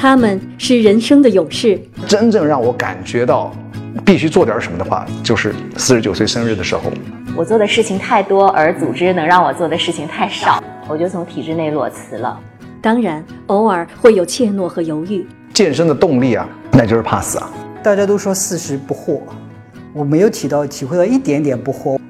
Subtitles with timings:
[0.00, 1.78] 他们是人生的勇士。
[2.06, 3.54] 真正让我感觉到
[4.02, 6.90] 必须做点什么的话，就是四十九岁生日的时候。
[7.36, 12.40] 我做的事情太多，而组织能让我做的事情太少，我就从体制内裸辞了。
[12.80, 15.26] 当然，偶尔会有怯懦和犹豫。
[15.52, 17.50] 健身的动力啊，那就是怕死啊。
[17.82, 19.20] 大家都说四十不惑，
[19.92, 22.00] 我没有体到体会到一点点不惑。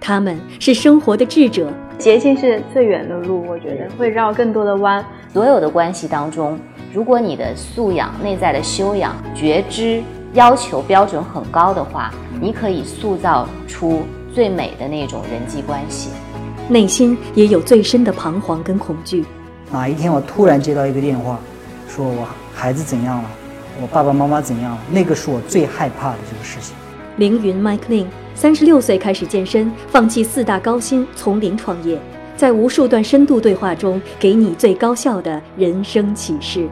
[0.00, 1.70] 他们是生活的智者。
[1.98, 5.04] 捷径是最远的路，我觉得会绕更多的弯。
[5.32, 6.58] 所有的关系当中，
[6.92, 10.02] 如果你的素养、内在的修养、觉知
[10.32, 12.10] 要求标准很高的话，
[12.40, 14.02] 你可以塑造出
[14.34, 16.10] 最美的那种人际关系。
[16.68, 19.24] 内心也有最深的彷徨跟恐惧。
[19.70, 21.38] 哪一天我突然接到一个电话，
[21.86, 23.30] 说我孩子怎样了，
[23.82, 26.74] 我爸爸妈妈怎样了，那个是我最害怕的这个事情。
[27.16, 28.06] 凌云 Mike Lin，
[28.40, 31.98] 三十六岁开始健身，放弃四大高薪，从零创业，
[32.36, 36.66] 在无数段深度对话中，给你最高效的人生启示。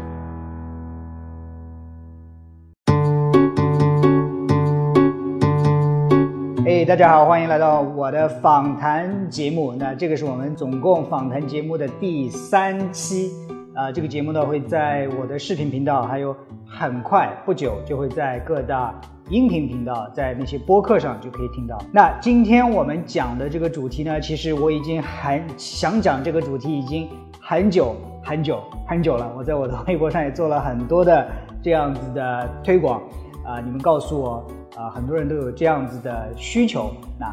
[6.67, 9.75] 哎，大家好，欢迎来到我的访谈节目。
[9.79, 13.31] 那这个是我们总共访谈节目的第三期
[13.75, 13.93] 啊。
[13.93, 16.35] 这个节目呢会在我的视频频道，还有
[16.67, 18.99] 很快不久就会在各大。
[19.31, 21.77] 音频频道在那些播客上就可以听到。
[21.93, 27.07] 那今天我们讲的这个主题呢，其实我已经很想讲这个主题已经
[27.39, 29.31] 很久很久很久了。
[29.37, 31.29] 我在我的微博上也做了很多的
[31.63, 33.03] 这样子的推广
[33.45, 36.91] 啊，你们告诉我啊，很多人都有这样子的需求。
[37.21, 37.27] 那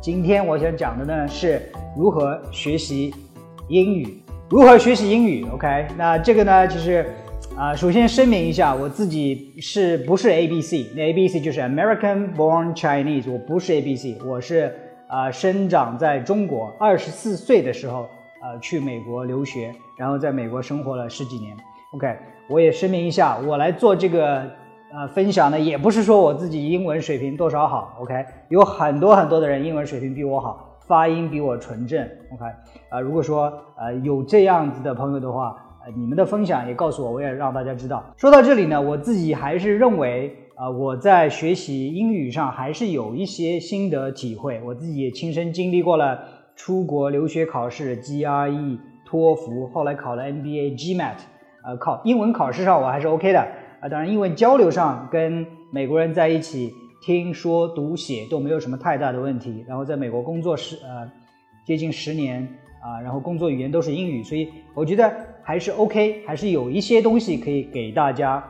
[0.00, 3.14] 今天我想讲的呢是如何学习
[3.68, 4.20] 英语，
[4.50, 5.46] 如何学习英语。
[5.52, 7.06] OK，那这个呢就是。
[7.54, 10.86] 啊，首先声明一下，我自己是不是 A B C？
[10.96, 14.74] 那 A B C 就是 American Born Chinese，我不是 A B C，我是
[15.06, 18.08] 啊，生长在中国，二十四岁的时候
[18.40, 21.54] 啊去美国留学，然后在美国生活了十几年。
[21.92, 22.16] OK，
[22.48, 24.40] 我也声明一下，我来做这个
[24.92, 27.96] 呃分享呢，也不是说我自己英文水平多少好。
[28.00, 32.02] OK，有很多很多的人英文水平比我好，发音比我纯正。
[32.32, 32.44] OK，
[32.88, 35.54] 啊，如果说呃有这样子的朋友的话。
[35.84, 38.04] 呃，你们的分享也告诉我，我也让大家知道。
[38.16, 44.62] 说到这里呢，我自己还是认为，啊，我在学习英语上还是有一些心得体会。
[44.64, 46.20] 我自己也亲身经历过了
[46.54, 51.16] 出国留学考试，GRE、托福，后来考了 MBA、GMAT，
[51.64, 53.40] 呃，考英文考试上我还是 OK 的。
[53.80, 56.72] 啊，当然英文交流上跟美国人在一起
[57.04, 59.64] 听说读写都没有什么太大的问题。
[59.66, 61.10] 然后在美国工作十呃
[61.66, 62.40] 接近十年
[62.80, 65.12] 啊，然后工作语言都是英语，所以我觉得。
[65.42, 68.42] 还是 OK，还是有一些东西可以给大家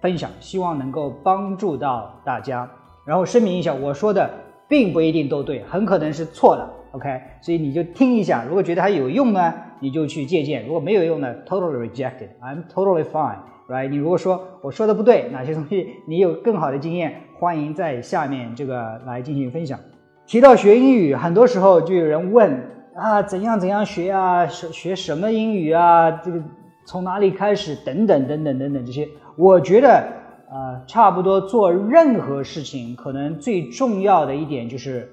[0.00, 2.68] 分享，希望能够帮助到大家。
[3.04, 4.30] 然后声明一下，我说的
[4.68, 6.68] 并不一定都对，很可能是错的。
[6.92, 12.28] OK，所以你就听一下，如果觉得还有用呢，你就去借鉴；如果没有用呢，totally rejected。
[12.40, 13.88] I'm totally fine，right？
[13.88, 19.78] 你如果说我说的不对，哪些东西你有更好的经验，欢迎在下面这个来进行分享。
[20.26, 22.77] 提到学英语，很多时候就有人问。
[22.98, 24.48] 啊，怎样怎样学啊？
[24.48, 26.10] 学学什么英语啊？
[26.10, 26.42] 这个
[26.84, 27.76] 从哪里开始？
[27.76, 30.04] 等等等等等等这些，我觉得，
[30.50, 35.08] 呃，差不多做任何事情，可能最重要的一点就是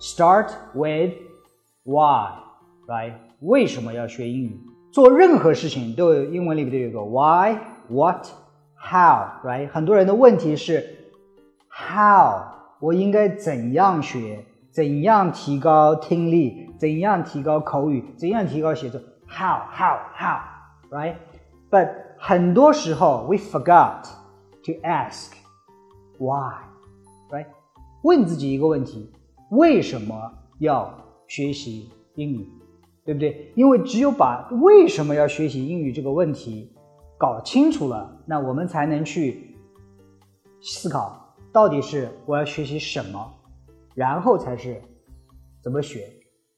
[0.00, 1.12] ，start with
[1.84, 3.12] why，right？
[3.40, 4.58] 为什么要学英语？
[4.90, 9.68] 做任何事情都有英文里边都有个 why，what，how，right？
[9.68, 10.82] 很多人的问题是
[11.68, 12.40] how，
[12.80, 14.46] 我应该怎样学？
[14.70, 16.65] 怎样提高听力？
[16.78, 18.04] 怎样提高口语？
[18.16, 20.40] 怎样提高写作？How how how
[20.90, 21.16] right?
[21.70, 24.04] But 很多时候 we forgot
[24.64, 25.32] to ask
[26.18, 26.54] why
[27.30, 27.46] right?
[28.02, 29.12] 问自己一个问题：
[29.50, 30.92] 为什么要
[31.26, 32.48] 学习英语？
[33.04, 33.52] 对不对？
[33.54, 36.72] 因为只有把为什么要学习英语这个问题
[37.18, 39.56] 搞清楚了，那我们才能去
[40.60, 43.32] 思考到底是我要学习什么。
[43.94, 44.78] 然后才是
[45.62, 46.06] 怎么学，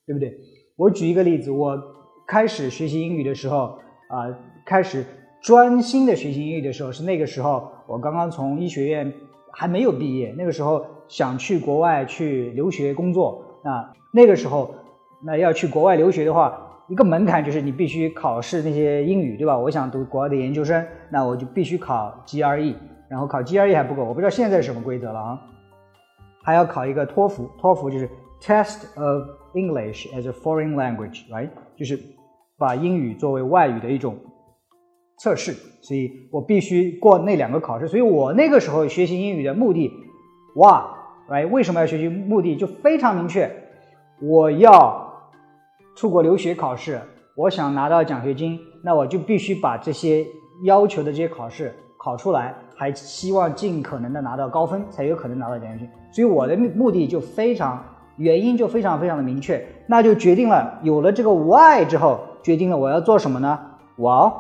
[0.09, 0.35] 对不对？
[0.75, 1.79] 我举一个例子，我
[2.27, 3.79] 开始学习英语的时候
[4.09, 4.27] 啊，
[4.65, 5.05] 开始
[5.43, 9.13] 专心的学习英语的时候，是那个时候我刚刚从医学院
[9.53, 13.93] 还没有毕业，那个时候想去国外去留学工作啊。
[14.11, 14.75] 那个时候，
[15.23, 19.59] 那要去国外留学的话，一个门槛就是你必须考试那些英语，对吧？
[19.59, 22.75] 我想读国外的研究生，那我就必须考 GRE，
[23.11, 25.39] 然后考 GRE 还不够，我不知道现在是什么规则了啊。
[26.43, 28.09] 还要考一个托福，托福就是
[28.41, 29.25] Test of
[29.55, 31.51] English as a Foreign Language，right？
[31.77, 31.99] 就是
[32.57, 34.17] 把英语作为外语的一种
[35.19, 35.53] 测试，
[35.83, 37.89] 所以我必须过那两个考试。
[37.89, 39.91] 所以我那个时候学习英语的目的，
[40.57, 40.97] 哇
[41.29, 41.49] ，right？
[41.49, 42.09] 为什么要学习？
[42.09, 43.51] 目的就非常明确，
[44.21, 45.13] 我要
[45.97, 47.01] 出国留学考试，
[47.37, 50.25] 我想拿到奖学金，那我就必须把这些
[50.63, 55.89] 要求的这些考试考出来，还希望尽可能的拿到高分，才有可能拿到奖学金。
[56.13, 57.85] 所以我的目的就非常，
[58.19, 63.59] 原因就非常非常的明确，那就决定了有了这个 why 之后，决定了我要做什么呢
[63.97, 64.33] ？Well，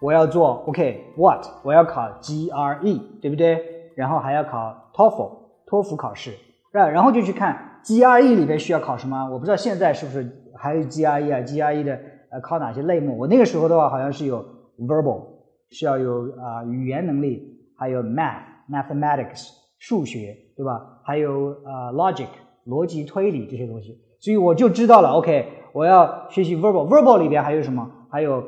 [0.00, 1.46] 我要做 OK，what？
[1.62, 3.58] 我要考 GRE，对不对？
[3.94, 5.30] 然后还要考 TOEFL，
[5.66, 6.32] 托福考试，
[6.72, 9.28] 然然后就去看 GRE 里边需要考什么？
[9.30, 13.16] 我不知道现在是不是还有 GRE 啊？GRE 的呃考哪些类目？
[13.18, 14.44] 我那个时候的话好像是有
[14.78, 15.22] verbal，
[15.70, 17.42] 需要有啊、语言能力，
[17.76, 19.48] 还有 math mathematics
[19.78, 20.80] 数学，对吧？
[21.04, 22.28] 还有呃 logic
[22.66, 25.10] 逻辑推理这些东西，所以我就知道了。
[25.10, 27.90] OK，我要学习 verbal，verbal 里边还有什么？
[28.10, 28.42] 还有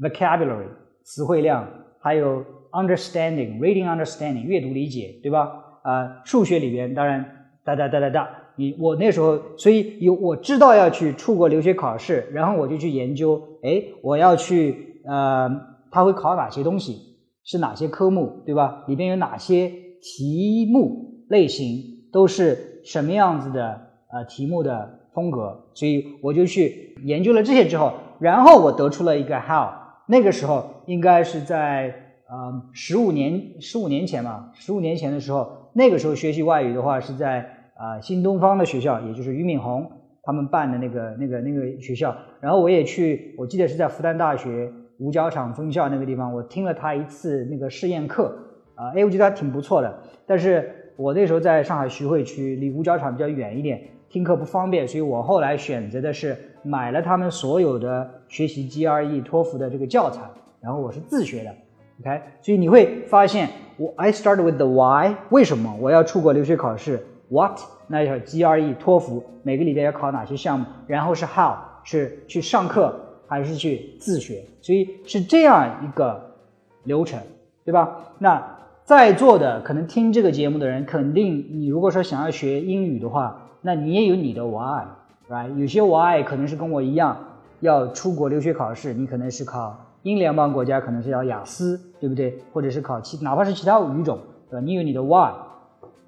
[0.00, 0.68] vocabulary
[1.02, 1.68] 词汇量，
[2.00, 5.52] 还有 understanding reading understanding 阅读理解，对吧？
[5.82, 7.24] 啊、数学里边当然
[7.64, 15.50] 哒哒哒哒哒，你我那时候所以有我知道要去出国留学考试，然后我就去研究，哎，我要去呃，
[15.90, 16.96] 他会考哪些东西，
[17.44, 18.84] 是哪些科目，对吧？
[18.86, 21.82] 里边有哪些题目类型，
[22.12, 23.80] 都是什么样子的
[24.12, 29.68] 呃题目的风格，所以我就去研究了这些之后，然后我得出了一个 how，
[30.06, 31.94] 那个时候应该是在
[32.28, 39.90] 呃十五年十五年前吧，十五年前的时候，那个时候学习外语的话是在啊、新东方的学校，也就是俞敏洪
[40.22, 48.32] 他们办的那个那个那个学校，然后我也去，我记得是在复旦大学五角场分校那个地方，我听了他一次那个试验课，
[48.76, 60.20] 啊，哎，我觉得还挺不错的，但是我那时候在上海徐汇区，离五角场比较远一点，听课不方便，所以我后来选择的是买了他们所有的学习 GRE、托福的这个教材，
[60.60, 61.54] 然后我是自学的
[62.00, 67.58] ，OK，所以你会发现我 I start with the why，为什么我要出国留学考试？What？
[67.88, 70.66] 那要 GRE、托福每个礼拜要考哪些项目？
[70.86, 72.94] 然后是 how，是去上课
[73.26, 74.44] 还是去自学？
[74.60, 76.36] 所以是这样一个
[76.84, 77.18] 流程，
[77.64, 78.14] 对吧？
[78.18, 85.56] 那在座的可能听这个节目的人，肯定你如果说想要学英语的话，那你也有你的 why，right？
[85.56, 87.16] 有些 why 可能是跟我一样
[87.60, 92.36] 要出国留学考试，你可能是考英联邦国家，可能是要雅思，对不对？
[92.52, 94.18] 或者是考其哪怕是其他语种，
[94.50, 94.64] 对吧？
[94.64, 95.32] 你有你的 why。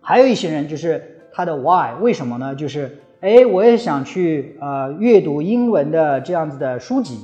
[0.01, 1.01] 还有一些人就是
[1.33, 2.55] 他的 why，为什么呢？
[2.57, 7.21] 就是哎，我也想去呃阅读英文的这样子的书籍，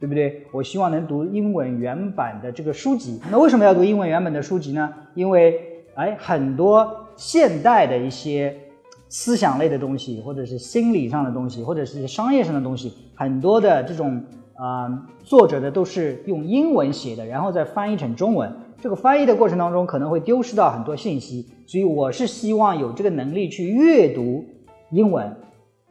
[0.00, 0.44] 对不对？
[0.52, 3.20] 我希望能读英文原版的这个书籍。
[3.30, 4.92] 那为什么要读英文原本的书籍呢？
[5.14, 5.60] 因为
[5.94, 8.56] 哎，很多现代的一些
[9.08, 14.22] 思想类的东西，或者是心理上的东西，或者是商业上的东西，很多的这种
[14.54, 18.52] 啊、作者的都是用英文写的，然后再翻译成中文。
[18.80, 24.44] 这个翻译的过程当中可能会丢失到很多信息，所以我是希望有这个能力去阅读
[24.90, 25.34] 英文，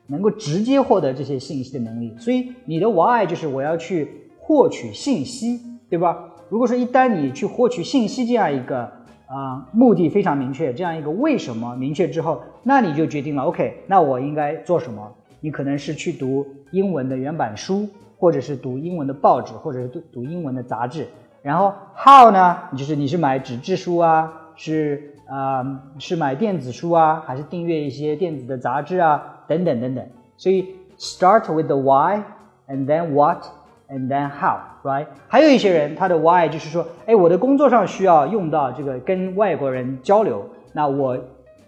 [0.08, 2.14] 能够直接获得这些信息的能力。
[2.18, 5.60] 所以你的 why 就是我要去获取信息，
[5.90, 6.18] 对吧？
[6.50, 8.92] 如果说一旦你去获取信息这样一个
[9.28, 15.14] 啊、目的非常明确，这样一个为什么明确之后，那你就决定了 OK，那我应该做什么？
[15.42, 21.06] 你可能是去读英文的原版书，或者是读英文的报纸，或者是读读英文的杂志。
[21.42, 22.58] 然后 how 呢？
[22.78, 30.07] 就是你是买纸质书啊，是啊、呃是买电子书啊，还是订阅一些电子的杂志啊，等等等等。
[30.37, 32.23] 所以 start with the why
[32.69, 33.45] and then what
[33.89, 35.07] and then how，right？
[35.29, 41.19] 还有一些人他的 why 就是说，哎，我的工作上需要用到这个跟外国人交流，那我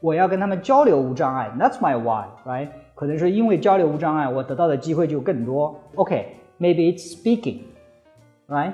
[0.00, 2.68] 我要跟他们交流无障碍，That's my why，right？
[2.94, 5.80] 可能是因为交流无障碍，我得到的机会就更多。
[5.96, 8.72] OK，maybe、it's speaking，right？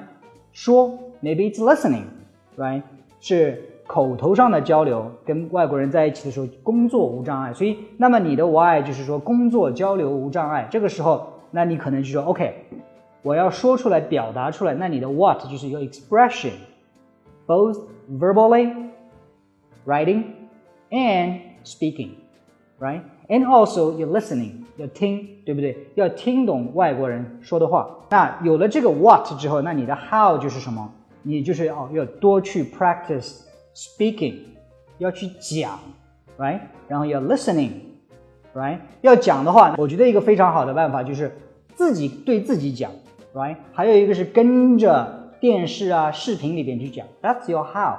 [0.52, 0.90] 说，
[1.23, 2.83] maybe it's listening，right？
[3.21, 7.54] 是 口头上的交流，跟外国人在一起的时候，工作无障碍。
[7.54, 10.68] 所以，那么你的 why 就是说工作交流无障碍。
[10.72, 12.65] 这个时候，那你可能就说 OK，
[13.22, 14.74] 我要说出来，表达出来。
[14.74, 18.74] 那你的 what 就是一个 expression，both verbally,
[19.86, 20.24] writing,
[20.89, 22.10] and speaking。
[22.80, 23.01] right?
[23.30, 25.77] And also your listening，要听，对不对？
[25.96, 27.89] 要听懂外国人说的话。
[28.10, 30.92] 那有了这个 what 之后，那你的 how 就是什么？
[31.24, 33.45] 你就是哦，要多去 practice
[33.75, 34.36] speaking，
[34.98, 35.77] 要去讲
[36.38, 36.62] ，right？
[36.88, 38.79] 然后要 listening，right？
[39.01, 41.32] 要讲的话，我觉得一个非常好的办法就是
[41.74, 42.91] 自己对自己讲
[43.34, 43.58] ，right？
[43.74, 47.98] 还有一个是跟着电视啊、视频里边去讲，that's your how。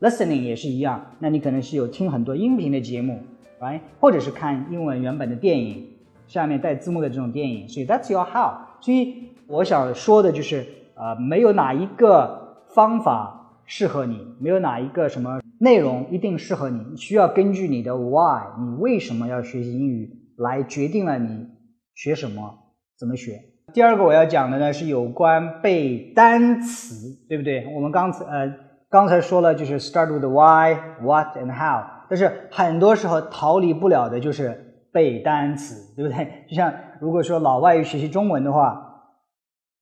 [0.00, 3.20] listening 也是一样，那你可能是有听很多音频的节目。
[3.60, 3.80] right？
[4.00, 5.84] 或者是看英文原本的电影，
[6.28, 8.52] 下面带字幕的这种电影，所以 that's your how。
[8.80, 21.46] 所以我想说的就是，呃，没有哪一个方法适合你，没有哪一个什么内容一定适合你，你需要根据你的 why，你为什么要学习英语，来决定了你
[21.94, 23.38] 学什么，怎么学。
[23.74, 27.70] 第二个我要讲的呢是有关背单词，对不对？
[27.74, 28.50] 我们刚才呃
[28.88, 36.26] 刚才说了，就是 start with why, what and how，但是很多时候逃离不了的就是背单词，对不对？
[36.48, 38.82] 就像如果说老外学习中文的话，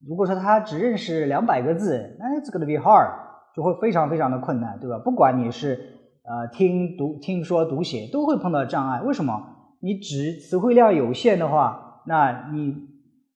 [0.04, 3.12] 如果说他只认识两百个字，那 it's gonna be hard，
[3.56, 4.98] 就会非常非常的困难，对吧？
[4.98, 5.80] 不管你是
[6.24, 9.42] 呃听读听说读写都会碰到障碍，为什么？
[9.80, 12.74] 你只词汇量有限的话，那你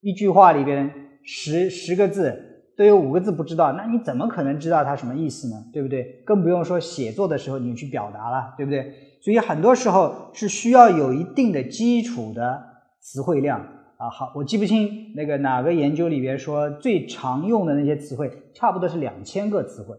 [0.00, 0.92] 一句话里边
[1.24, 2.38] 十十个字
[2.76, 5.56] 都有五个字不知道，那你怎么可能知道它什么意思呢？
[5.72, 6.22] 对不对？
[6.26, 8.92] 更不用说写作的时候你去表达了，对不对？
[9.22, 12.62] 所以很多时候是需要有一定的基础的
[13.00, 13.60] 词汇量
[13.96, 14.10] 啊。
[14.10, 19.96] 好，我记不清那个哪个研究里边说最常用的那些词汇，差不多是两千个词汇。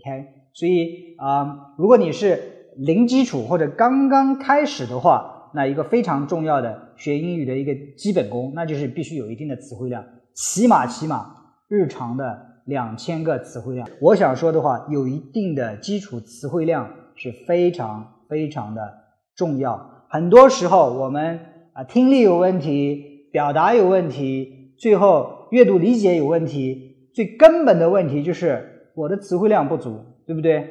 [0.00, 2.40] OK，所以啊，如果你是
[2.76, 11.34] 零基础或者刚刚开始的话，那一个非常重要的学英语的一个基本功，那就是必须有一定的词汇量，起码起码
[11.68, 13.88] 日常的两千个词汇量。
[14.00, 18.94] 我想说的话，有一定的基础词汇量是非常非常的
[19.34, 20.04] 重要。
[20.08, 21.40] 很多时候我们
[21.72, 28.67] 啊听力有问题，表达有问题，最后阅读理解有问题，最根本的问题就是
[28.98, 30.68] 我的词汇量不足，对不对？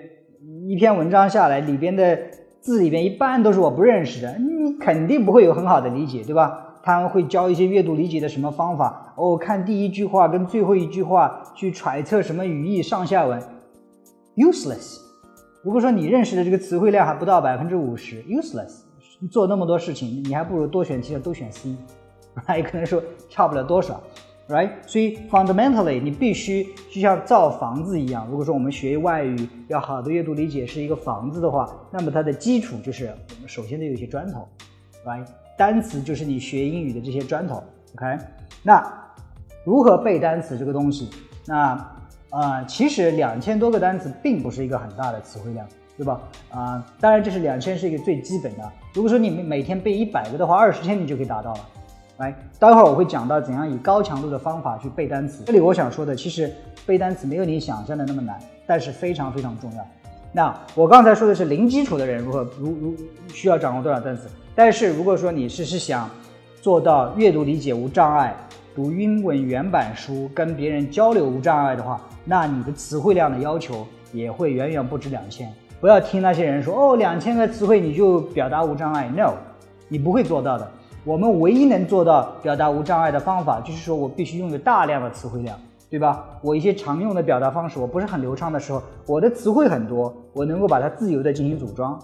[0.67, 2.19] 一篇文章下来里边的。
[2.59, 6.75] 字里边一半都是我不认识的，你肯定不会有很好的理解，对吧？
[6.83, 9.13] 他们会教一些阅读理解的什么方法？
[9.15, 13.41] 哦，看第一句话跟最后一句话去揣测什么语义上下文
[14.35, 14.97] ，useless。
[15.63, 18.81] 如果说你认识的这个词汇量还不到百分之五十，useless。
[19.31, 21.73] 做那么多事情，你还不如多选题，多选 C，
[22.45, 24.01] 还可能说差不了多少。
[24.49, 28.25] Right，所以 fundamentally 你必须就像造房子一样。
[28.29, 29.37] 如果说我们学外语
[29.67, 34.47] 要好的阅读理解是一个房子的话，那么它的基础就是我们首先得有一些砖头
[35.05, 35.25] ，Right，
[35.57, 37.61] 单词就是你学英语的这些砖头。
[37.95, 38.17] OK，
[38.63, 38.81] 那
[39.65, 41.09] 如何背单词这个东西？
[41.45, 41.85] 那
[42.29, 46.21] 啊，其实两千多个单词并不是一个很大的词汇量，对吧？
[46.51, 48.71] 啊，当然这是两千是一个最基本的。
[48.93, 51.59] 如果说你每天背一百个的话，二十天你就可以达到了。
[52.17, 55.43] 来，待会儿我会讲到怎样以高强度的方法去背单词。
[55.45, 56.51] 这里我想说的，其实
[56.83, 59.85] 背单词没有你想象的那么难，但是非常非常重要。
[60.31, 62.95] 那我刚才说的是零基础的人如何如如
[63.31, 66.09] 需要掌握多少单词，但是如果说你是是想
[66.59, 68.35] 做到阅读理解无障碍，
[68.75, 75.47] 读英文原版书，跟别人交流无障碍的话，那你的词汇量的要求也会远远不止两千。
[75.79, 79.33] 不要听那些人说哦，两千个词汇你就表达无障碍，no，
[79.87, 80.67] 你不会做到的。
[81.07, 85.57] 我们唯一能做到表达无障碍的方法，就是说我必须拥有大量的词汇量，
[85.89, 86.25] 对吧？
[86.41, 91.97] 我一些常用的表达方式我不是很流畅的时候，我的词汇很多，我能够把它自由的进行组装，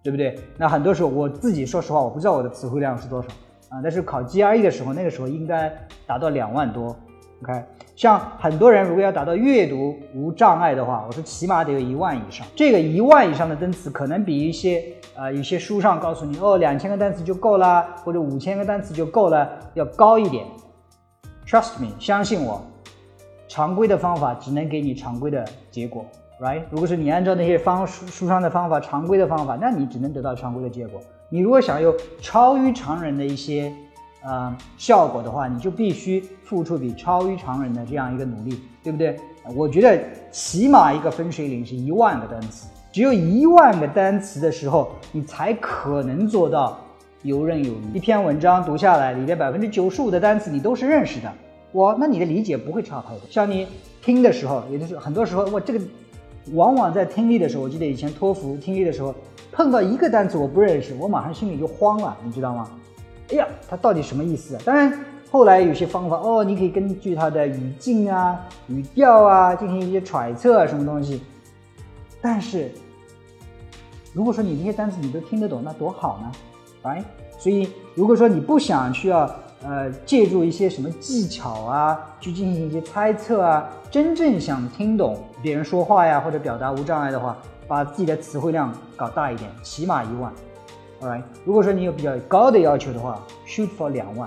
[0.00, 0.38] 对不对？
[0.56, 3.26] 那很多时候我自己说实话，我不知道我的词汇量是多少
[3.68, 3.80] 啊。
[3.82, 5.68] 但是考 GRE 的时候，那个时候应该
[6.06, 6.94] 达到两万多。
[7.42, 7.52] OK，
[7.96, 12.46] 像很多人如果要达到阅读无障碍的话，我说起码得有一万以上。
[12.54, 14.82] 这个一万以上的单词，可能比一些
[15.16, 20.46] 呃有些书上告诉你哦两千个单词就够了，或者五千个单词就够了，要高一点。
[21.46, 22.62] Trust me，相信我，
[23.48, 26.04] 常规的方法只能给你常规的结果
[26.40, 26.62] ，right？
[26.70, 31.00] 如果是你按照那些方书书上的方法，常规的方法，那你只能得到常规的结果。
[31.28, 33.72] 你如果想有超于常人的一些。
[34.28, 39.16] 呃，效果的话，你就必须付出比超于常人的这样一个努力，对不对？
[39.54, 42.66] 我觉得起码一个分水岭是一万个单词，
[42.96, 46.78] 只有一万个单词的时候，你才可能做到
[47.24, 47.98] 游刃有余。
[47.98, 51.30] 一篇文章读下来，里边百分之九十五的单词你都是认识的，
[51.72, 53.20] 哇，那你的理解不会差太多。
[53.28, 53.66] 像你
[54.00, 55.80] 听的时候，也就是很多时候，我这个
[56.54, 59.14] 往往在听力的时候，我记得以前托福听力的时候，
[59.52, 62.66] 碰到一个单词我不认识，我马上心里就慌了，你知道吗？
[63.30, 64.56] 哎呀，它到底什么意思？
[64.64, 64.90] 当然，
[65.30, 71.20] 后来有些方法哦，你可以根据它的语境啊、语调啊进行一些揣测啊，什么东西。
[72.22, 72.72] 但是，
[74.16, 76.32] 如果说你这些单词你都听得懂，那多好呢，
[76.84, 77.04] 哎。
[77.38, 79.30] 所以，如果说你不想需要
[79.62, 87.36] 呃借助一些什么技巧啊去进行一些猜测啊，真正想听懂别人说话呀或者表达无障碍的话，
[87.68, 90.32] 把自己的词汇量搞大一点，起码一万。
[91.02, 91.22] ，right？
[91.44, 94.26] 如果说你有比较高的要求的话，shoot for 两万，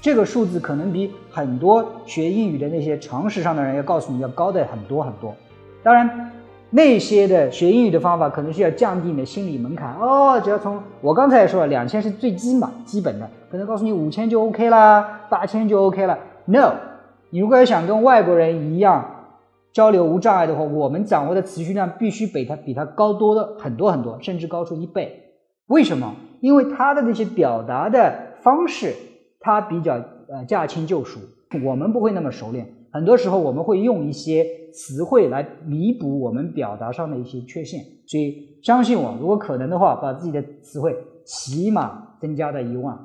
[0.00, 5.34] 这个数字可能比很多学英语的那些常识上的人要告诉你要高的很多很多。
[5.82, 6.30] 当然，
[6.70, 16.18] 那些的学英语的方法可能是要降低你的心理门槛哦，只要从我刚才也说了，两千是最基嘛基本的，可能告诉你五千就 OK 啦，八千就 OK 了。
[16.44, 16.74] No，
[17.30, 19.04] 你如果要想跟外国人一样
[19.72, 25.22] 交流无障碍的话，我们掌握的词序量必须比他比他高多的很多很多，甚至高出一倍。
[25.68, 26.14] 为什么？
[26.40, 28.94] 因为他的那些表达的方式，
[29.40, 29.94] 他比较
[30.28, 31.18] 呃驾轻就熟，
[31.64, 32.66] 我们不会那么熟练。
[32.92, 37.80] 很多时候我们会用一些词汇来弥补我们表达上的一些缺陷。
[38.06, 42.98] 所以相信我，如果可能的话，把自己的词汇起码增加到一万。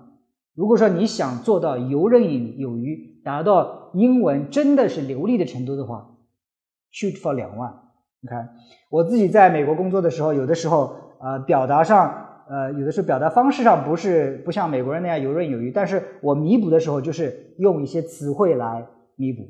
[0.56, 6.16] 如果说你想做到游刃有余，达到英文真的是流利的程度的话
[6.94, 7.74] ，shoot for 两万。
[8.22, 8.50] 你看，
[8.90, 12.20] 我自己在美国工作的时候，有的时候呃表达上。
[12.46, 19.44] 呃，有的时候表达方式上不是不像美国人那样游刃有余，但是我弥补的时候就是用一些词汇来弥补，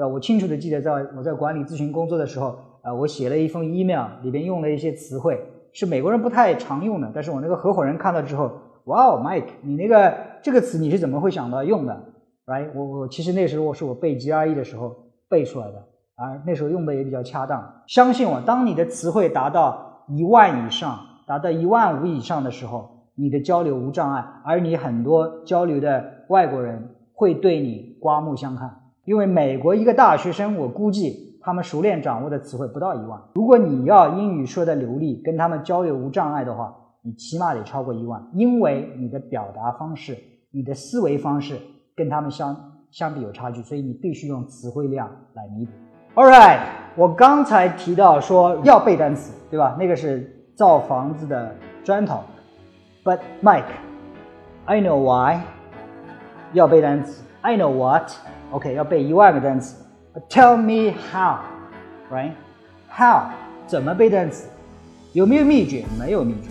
[0.00, 0.06] 对？
[0.06, 5.40] 我清楚的记得，在我在管理咨询工作的时候，啊，我写了一封 email，里边用了一些词汇
[5.72, 8.50] 是美国人不太常用的，但是我那个合伙人看到之后，
[8.84, 12.00] 哇哦，Mike，你那个这个词你是怎么会想到用的
[12.46, 12.70] ？Right？
[12.74, 14.96] 我我其实那时候我是我背 GRE 的时候
[15.28, 15.78] 背出来的，
[16.16, 17.82] 啊，那时候用的也比较恰当。
[17.86, 21.06] 相信我，当你的词汇达到一万以上。
[21.26, 28.79] 达到一万五以上的时候，你的交流无障碍，而你很多交流的外国人会对你刮目相看。
[29.04, 33.20] 因为美国一个大学生，我估计他们熟练掌握的词汇不到一万。
[33.34, 40.16] 如果你要英语说的流利，跟他们交流无障碍的话，你起码得超过一万，因为你的表达方式、
[40.50, 41.56] 你的思维方式
[41.96, 42.56] 跟他们相
[42.90, 45.72] 相比有差距，所以你必须用词汇量来弥补。
[46.20, 46.60] All right，
[46.96, 49.76] 我刚才提到说要背单词，对吧？
[49.78, 50.36] 那个是。
[50.56, 52.20] 造房子的砖头
[53.02, 55.40] ，But Mike，I know why
[56.52, 58.12] 要背单词，I know what
[58.52, 59.76] OK，要背一万个单词
[60.28, 60.92] Tell me
[62.10, 63.30] how，right？How
[63.66, 64.48] 怎么背单词？
[65.12, 65.84] 有没有秘诀？
[65.98, 66.50] 没有秘诀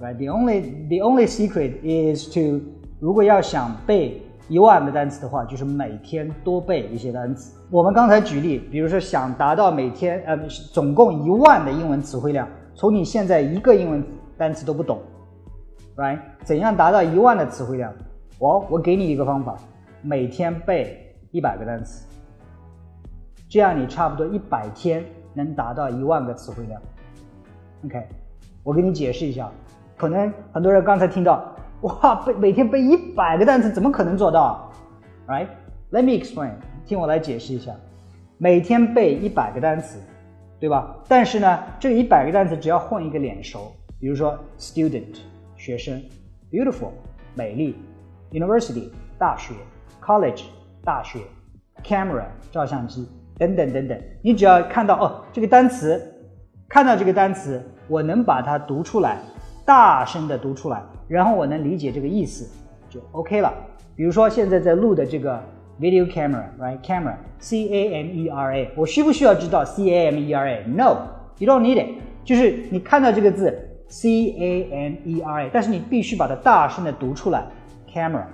[0.00, 2.60] ，right？The only the only secret is to
[2.98, 7.56] 如果要想背一万个单词的话，就是每天多背一些单词。
[7.70, 10.36] 我们刚才举例，比如说想达到每天呃
[10.72, 12.48] 总共一万的英文词汇量。
[12.74, 14.04] 从你现在一个英文
[14.36, 15.00] 单词都不懂
[15.96, 16.18] ，right？
[16.42, 17.92] 怎样达到一万的词汇量？
[18.38, 19.56] 我我给你一个方法，
[20.02, 22.06] 每天背一百个单词，
[23.48, 26.80] 这样你差不多一百天能达到一万个词汇量。
[27.84, 28.06] OK，
[28.62, 29.50] 我给你解释一下，
[29.96, 34.70] 可能很多人刚才听到，哇，背每天背一百个单词怎么可能做到
[35.26, 36.52] ？Right？Let me explain，
[36.86, 37.74] 听我来解释一下，
[38.38, 39.98] 每天背一百个单词。
[40.60, 40.96] 对吧？
[41.06, 45.20] 但是呢，这一百个单词只要混一个脸熟，比如说 student
[45.56, 46.02] 学生
[46.50, 46.90] ，beautiful
[47.36, 47.76] 美丽
[48.32, 49.54] ，university 大学
[50.02, 50.46] ，college
[50.84, 51.20] 大学
[51.84, 56.00] ，camera 照相机等等等等，你只要看到哦这个单词，
[56.68, 59.18] 看到这个单词，我能把它读出来，
[59.64, 62.48] 大声的读出来，然后我能理解这个意思，
[62.88, 63.52] 就 OK 了。
[63.94, 65.40] 比如说现在在录的这个。
[65.80, 66.80] Video camera, right?
[66.80, 68.70] Camera, C A M E R A。
[68.74, 70.64] 我需不需要知道 C A M E R A?
[70.66, 71.06] No,
[71.38, 72.02] you don't need it.
[72.24, 77.44] 就是你看到这个字 C A M E R A，但是你必须把它大声的读出来。
[77.94, 78.24] Camera,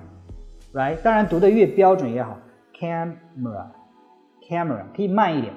[0.74, 0.98] right?
[1.02, 2.38] 当然读的越标准越好。
[2.78, 3.66] Camera,
[4.48, 5.54] camera 可以慢一点。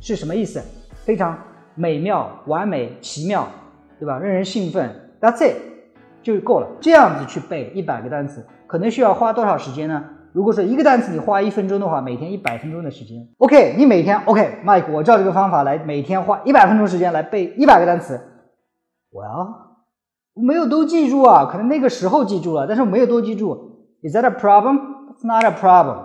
[0.02, 0.62] 是什么意思？
[1.06, 1.38] 非常
[1.76, 3.48] 美妙、完美、奇妙，
[4.00, 4.20] 对吧？
[4.20, 4.94] 让人兴奋。
[5.22, 5.56] That's it，
[6.35, 6.69] 就够了。
[6.81, 10.05] 这样子去背一百个单词，可能需要花多少时间呢？
[10.33, 13.17] 如果说一个单词你花一分钟的话，每天一百分钟的时间。
[13.39, 18.21] OK，你每天 OK，Mike，我照这个方法来，每天花一百分钟时间来背一百个单词。
[19.11, 19.55] Well，
[20.35, 23.89] 我没有都记住啊，可能那个时候记住了，但是我没有都记住。
[24.03, 24.79] Is that a problem?
[25.13, 26.05] It's not a problem.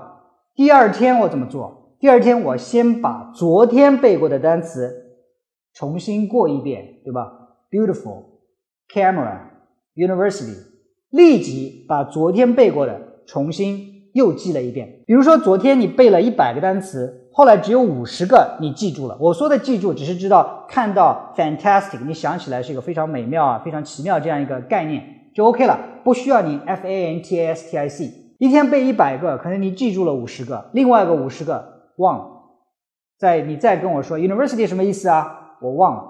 [0.55, 1.95] 第二天我怎么做？
[1.99, 4.89] 第二天我先把昨天背过的单词
[5.73, 7.31] 重新过一遍，对吧
[7.69, 8.23] ？Beautiful,
[8.91, 9.37] camera,
[9.95, 10.55] university，
[11.09, 15.03] 立即把昨天背过的重新又记了一遍。
[15.05, 19.17] 比如说，昨天你背了一百个单词，后来只有五十个你记住了。
[19.19, 25.03] 我说的记住，只是知道看到 fantastic，你想起来是一个非常美妙啊、非常奇妙这样一个概念
[25.33, 28.11] 就 OK 了，不需要你 f a n t a s t i c。
[28.39, 32.25] 一天背一百个，可能你记住了五十个，另外一个五十个忘了。
[33.17, 35.55] 再你再跟我说 university 什么意思啊？
[35.61, 36.03] 我忘了。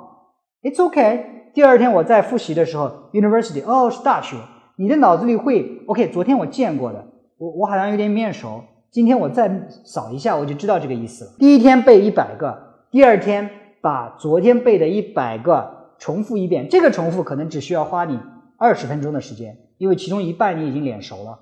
[0.64, 1.43] It's OK。
[1.54, 4.36] 第二天我在复习的时候，university 哦是大学。
[4.76, 7.06] 你的脑子里会 OK，昨天我见过的，
[7.38, 8.60] 我我好像有点面熟。
[8.90, 11.32] 今天我再扫一下，我就知道这个意思了。
[11.38, 12.58] 第一天背一百个，
[12.90, 13.48] 第二天
[13.82, 16.68] 把昨天背的一百个重复一遍。
[16.68, 18.20] 这个重复可能只需要花你
[18.58, 21.40] 二十分钟的时间，因为其中一半你已经脸熟了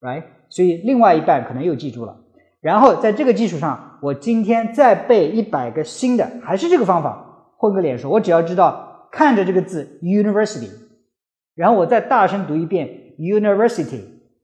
[0.00, 0.22] ，right？
[0.48, 2.16] 所以另外一半可能又记住了。
[2.62, 8.08] 然后在这个基础上，我今天再背一百个新的，还是这个方法，混个脸熟。
[8.08, 10.70] 我只要知道看着这个字 university。
[11.54, 14.00] 然后我再大声读一遍 university，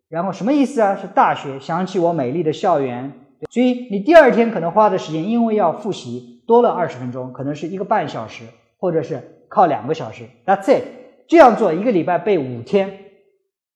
[0.09, 0.97] 然后什么意思啊？
[0.97, 3.13] 是大学，想起我美丽的校园。
[3.51, 8.45] 所以你第二天可能花的时间，因为要复习多了二十分钟，可能是一个半小时，
[8.79, 10.25] 或者是靠两个小时。
[10.45, 10.85] That's it，
[11.29, 12.99] 这样做一个礼拜背五天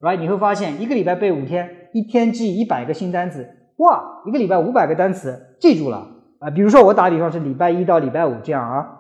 [0.01, 0.17] ，right？
[0.17, 6.09] 你会发现一个礼拜背五天，一天记一百个新单词，哇，一个礼拜五百个单词记住了
[6.41, 6.51] 啊。
[6.51, 9.00] 比如说我打比方是礼拜一到礼拜五这样啊，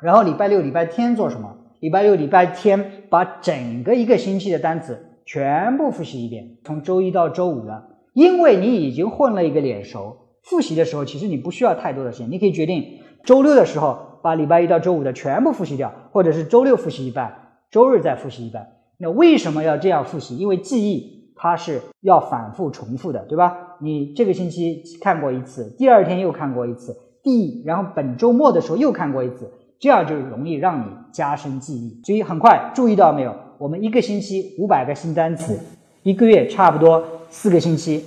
[0.00, 1.56] 然后礼拜六、礼拜天做什么？
[1.80, 7.82] 礼拜六、礼拜天把整个一个星期的单词全部复习一遍，从周一到周五的，
[8.14, 10.16] 因为你已经混了一个脸熟。
[10.44, 17.34] 复习的时候，其实你不需要太多的时间，你可以决定周六的时候把礼拜一到周五的全部复习掉，或者是周六复习一半，
[17.70, 18.68] 周日再复习一半。
[18.98, 20.36] 那为什么要这样复习？
[20.36, 23.76] 因为记忆它是要反复重复的，对吧？
[23.80, 29.50] 你这个星期看过一次，第二天又看过一次，第然后本周末的时候又看过一次。
[29.78, 33.34] 这样就容易让你加深记忆，所以很快注意到没有？
[33.58, 35.58] 我们一个星期五百个新单词，
[36.02, 38.04] 一个月差不多四个星期，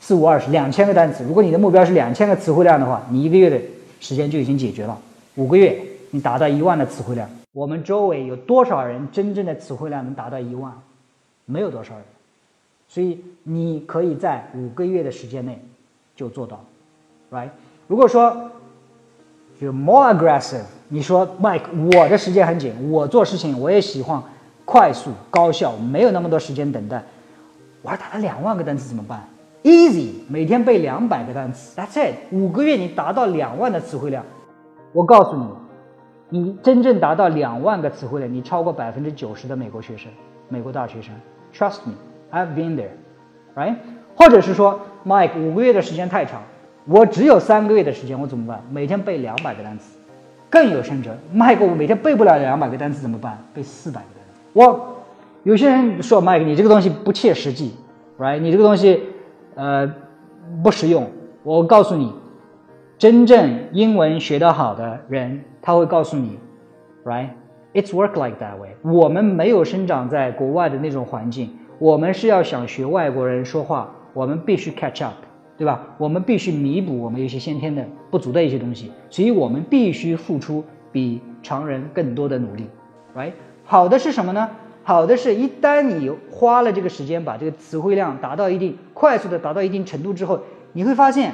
[0.00, 1.24] 四五二十两千个单词。
[1.24, 3.60] 如果你的目标是两千个词汇量的话，你一个月的
[4.00, 4.98] 时间就已经解决了。
[5.36, 7.28] 五个月你达到一万的词汇量。
[7.52, 10.72] 我们周围有多少人真正的词汇量能达到一万？
[11.46, 12.04] 没有多少人。
[12.88, 15.60] 所以你可以在五个月的时间内
[16.14, 16.64] 就做到
[17.32, 17.48] ，right？
[17.88, 18.50] 如果说
[19.60, 20.64] 就 more aggressive。
[20.88, 21.62] 你说，Mike，
[21.96, 24.22] 我的时间很紧，我做事情我也喜欢
[24.64, 27.02] 快速高效，没有那么多时间等待。
[27.82, 29.22] 我要打了两万个单词怎么办
[29.62, 32.14] ？Easy，每天背两百个单词，That's it。
[32.30, 34.24] 五个月你达到两万的词汇量，
[34.92, 40.10] 我告诉你，你真正达到两万个词汇量，你超过百分之九十的美国学生，
[40.48, 41.14] 美国大学生。
[41.52, 43.76] Trust me，I've been there，right？
[44.16, 46.42] 或者是说，Mike，五个月的时间太长，
[46.86, 48.62] 我只有三个月的时间，我怎么办？
[48.70, 49.98] 每天背两百个单词。
[50.50, 53.36] 更有甚者，麦克，我每天背不了两百个单词怎么办？
[53.52, 54.40] 背四百个单词。
[54.52, 55.02] 我
[55.42, 57.74] 有些人说麦克，你这个东西不切实际
[58.18, 58.38] ，right？
[58.38, 59.02] 你这个东西，
[59.56, 59.92] 呃，
[60.62, 61.10] 不实用。
[61.42, 62.12] 我告诉你，
[62.98, 66.38] 真正英文学得好的人，他会告诉你
[67.04, 68.76] ，right？It's work like that way。
[68.82, 75.14] 我们没有生长在国外的那种环境，我们是要想学外国人说话，我们必须 catch up。
[75.56, 75.80] 对吧？
[75.98, 82.66] 我们必须弥补我们一些先天的不足的一些东西，所以我们必须付出比常人更多的努力
[83.16, 83.32] ，right？
[83.64, 84.50] 好的是什么呢？
[84.82, 90.38] 好的是一旦你花了这个时间把这个词汇量达到一定快速的达到一定程度之后，
[90.72, 91.32] 你会发现，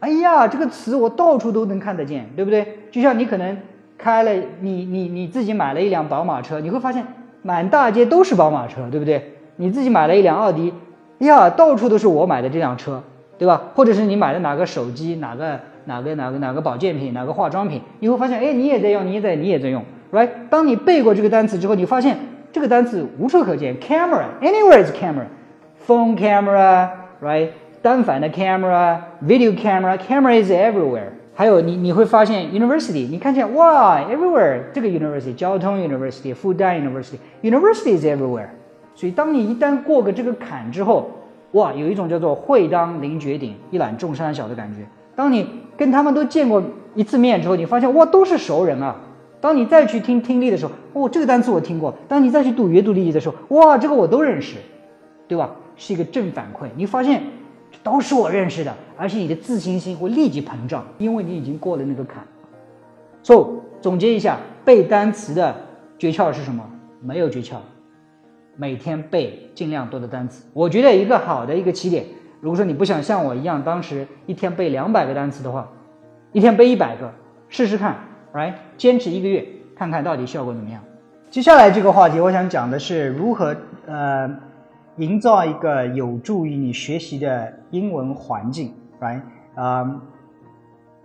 [0.00, 2.78] 哎呀，这个词我到处都能看得见，对不对？
[2.90, 3.58] 就像你可能
[3.98, 7.04] 开了你你你自己买了一辆宝马车，你会发现
[7.42, 9.32] 满大街都是宝马车，对不对？
[9.56, 10.72] 你自己买了一辆奥迪，
[11.18, 13.02] 哎呀，到处都是我买的这辆车。
[13.38, 13.62] 对吧？
[13.74, 20.28] 或者是你买的哪个手机，哪个哪个哪个哪个保健品，哪个化妆品，你会发现，哎，你也在用，你也在，你也在用，right？
[20.50, 22.18] 当你背过这个单词之后，你发现
[22.52, 27.50] 这个单词无处可见，camera，anywhere is camera，phone camera，right？
[27.80, 31.10] 单反的 camera，video camera，camera is everywhere。
[31.32, 38.48] 还有你你会发现 university，你看见哇，everywhere，这个 university，交通 university，复旦 university，university is everywhere。
[38.96, 41.08] 所以当你一旦过个这个坎之后，
[41.52, 44.86] 哇，有一种叫做“会当凌绝顶，一览众山小”的感觉。
[45.16, 46.62] 当你跟他们都见过
[46.94, 48.96] 一次面之后，你发现哇，都是熟人啊。
[49.40, 51.94] 当你再去听听力的时候，哦，这个单词我听过。
[52.08, 54.56] 当你再去读阅读理解的时候，哇，这个我都认识，
[55.26, 55.50] 对吧？
[55.76, 56.66] 是一个正反馈。
[56.76, 57.22] 你发现
[57.82, 62.22] 都是我认识的，而且你的自信心会立即膨胀，因为你已经过了那个坎。
[63.22, 65.54] 所以总结一下，背单词的
[65.98, 66.64] 诀窍是什么？
[67.00, 67.56] 没有诀窍。
[68.60, 72.04] 每天背尽量多的单词，我觉得一个好的一个起点。
[72.40, 75.68] 如果说你不想像我一样，当时一天背两百个单词的话，
[76.32, 77.08] 一天背一百个，
[77.48, 77.96] 试试看
[78.34, 78.54] ，，right？
[78.76, 80.82] 坚持一个月，看看到底效果怎么样。
[81.30, 84.28] 接下来这个话题，我想讲的是如何呃
[84.96, 89.20] 营造一个有助于你学习的英文环境，right？
[89.54, 90.02] 啊、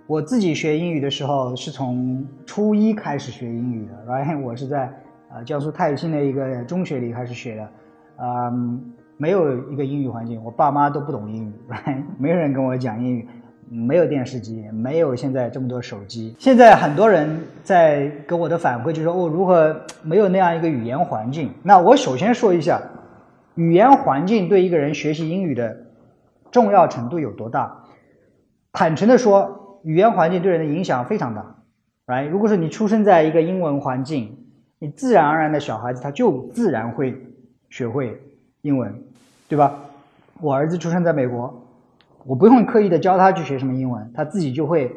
[0.07, 4.39] 我自己学英语的时候是从初一开始学英语的，right？
[4.39, 4.91] 我是在
[5.33, 7.63] 呃江苏泰兴的一个中学里开始学的，
[8.17, 8.51] 啊，
[9.17, 11.53] 没有一个英语环境，我爸妈都不懂英语
[12.19, 13.27] 没有人跟我讲英语，
[13.67, 16.35] 没有电视机，没有现在这么多手机。
[16.37, 21.51] 现在很多人在给我的反馈就是说，哦，如何没有那样一个语言环境？
[21.63, 22.79] 那我首先说一下，
[23.55, 25.75] 语言环境对一个人学习英语的
[26.51, 27.75] 重要程度有多大？
[28.71, 31.55] 坦诚的说，语言环境对人的影响非常大
[32.05, 32.29] ，right？
[32.29, 34.42] 如果说你出生在一个英文环境，
[34.83, 37.17] 你自然而然的小孩子他就自然会
[37.69, 38.21] 学会
[38.63, 38.93] 英文，
[39.47, 39.79] 对吧？
[40.41, 41.65] 我儿子出生在美国，
[42.25, 44.93] 我不用刻意的教他去学什么英文，他自己就会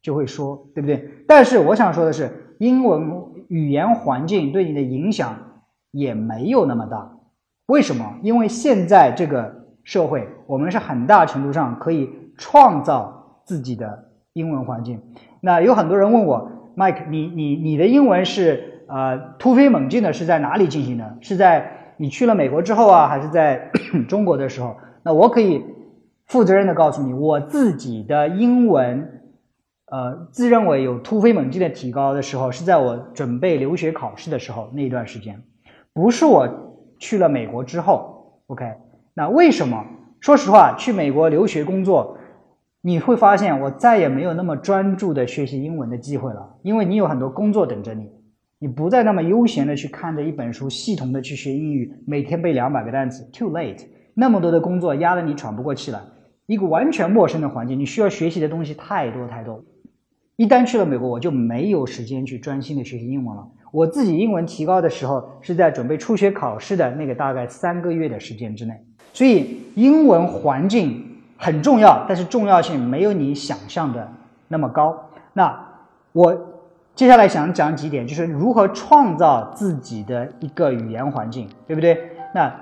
[0.00, 1.10] 就会说，对不对？
[1.26, 5.36] 但是我想说的是，英文语言环境对你的影响
[5.90, 7.10] 也没有那么大。
[7.66, 8.20] 为什么？
[8.22, 15.02] 因为现在这个社会，我们是很大程度上可以创造自己的英文环境。
[15.40, 21.16] 那有很多人问我，Mike，你你你的英文是呃突飞猛进的，是在哪里进行的？
[21.20, 23.70] 是在你去了美国之后啊，还是在
[24.08, 24.76] 中国的时候？
[25.02, 25.64] 那我可以
[26.26, 29.22] 负责任的告诉你，我自己的英文，
[29.90, 35.42] 呃，自认为有突飞猛进的提高的时候，是在我准备留学考试的时候那一段时间，
[35.92, 36.48] 不是我
[36.98, 38.40] 去了美国之后。
[38.46, 38.64] OK，
[39.14, 39.84] 那为什么？
[40.20, 42.17] 说实话，去美国留学工作，
[42.88, 48.10] 你会发现我再也没有那么专注的学习英文的机会了，因为你有很多工作等着你，
[48.58, 53.84] 你不再那么悠闲的去看着一本书，系统的去学英语，每天背两百个单词，too late。
[54.14, 56.00] 那么多的工作压得你喘不过气来，
[56.46, 59.62] 一个完全陌生的环境，你需要学习的东西太多太多。
[60.36, 63.46] 一旦去了美国，我就没有时间去专心的学习英文了。
[63.70, 68.72] 我自己英文提高的时候，是在准备初学考试的那个大概三个月的时间之内。
[69.12, 71.04] 所以，英文环境
[71.38, 74.06] 很重要，但是重要性没有你想象的
[74.48, 75.08] 那么高。
[75.32, 75.58] 那
[76.12, 76.36] 我
[76.94, 81.96] 接下来想讲几点，就是如何创造自己的一个语言环境，对不对？
[82.34, 82.52] 那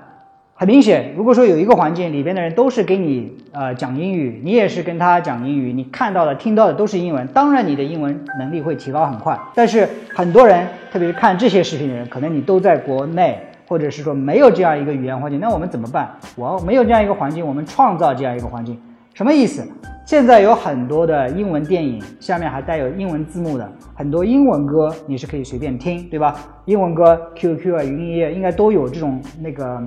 [0.53, 9.35] 很明显，如果说有一个环境里边的人都是给你呃讲英语，你也是跟他讲英语，你看到的、听到的都是英文，当然你的英文能力会提高很快。
[9.55, 16.09] 但是很多人，特别是看这些视频的人，可能你都在国内，或者是说没有这样一个语言环境，那我们怎么办？
[16.35, 18.79] 我没有这样一个环境，我们创造这样一个环境，
[19.13, 19.67] 什么意思？
[20.05, 26.35] 现在有很多的英文电影，下面还带有英文字幕的，很多英文歌你是可以随便听，对吧？
[26.65, 29.81] 英文歌 QQ 啊、云音乐应该都有这种那个。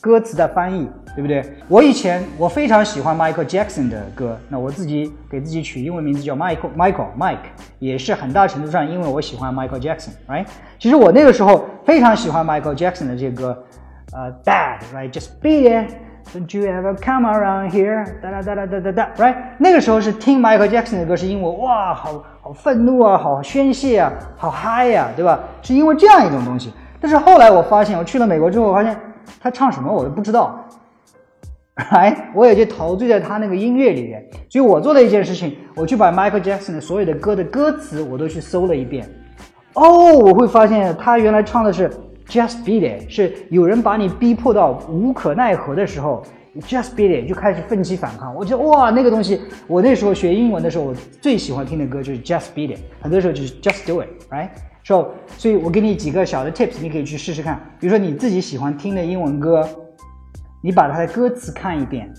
[0.00, 1.44] 歌词的翻译，对不对？
[1.68, 7.36] 我以前我非常喜欢 Michael Jackson 的歌，那我自己给自己取英文名字叫 Michael Michael Mike，
[7.78, 10.44] 也是很大程度上因为我喜欢 Michael Jackson，right？
[10.78, 13.64] 其实我那个时候非常喜欢 Michael Jackson 的这个，
[14.12, 18.04] 呃，Bad，right？Just be it，Don't you ever come around here？
[18.20, 19.36] 哒哒哒哒哒哒哒，right？
[19.58, 25.38] 那个时候是听 Michael Jackson 的歌，是因为哇，好好愤怒啊，好宣泄啊，好嗨呀、对吧？
[25.62, 26.72] 是因为这样一种东西。
[27.00, 28.96] 但是后来我发现，我去了美国之后，我发现。
[29.40, 30.62] 他唱什么我都不知道，
[31.74, 34.24] 哎，我也就陶醉在他那个音乐里面。
[34.48, 39.08] 所以我做的一件事情，我去把 Michael Jackson 的所有的歌的歌词我都去搜了一遍。
[39.72, 41.90] 哦，我会发现他原来唱的是
[42.28, 46.22] Just Beat It，是有人把你逼迫到无可奈何的时候
[46.60, 48.32] ，Just Beat It 就开始奋起反抗。
[48.36, 57.60] 我觉得哇，那个东西，我那时候学英文的时候，我最喜欢听的歌就是 Just Beat It，很多时候就是 Just Do It，right？so, 所以我给你几个小的 tips，你可以去试试看。
[57.80, 59.68] 比如说你自己喜欢听的英文歌，
[60.64, 62.10] 你把它的歌词看一遍，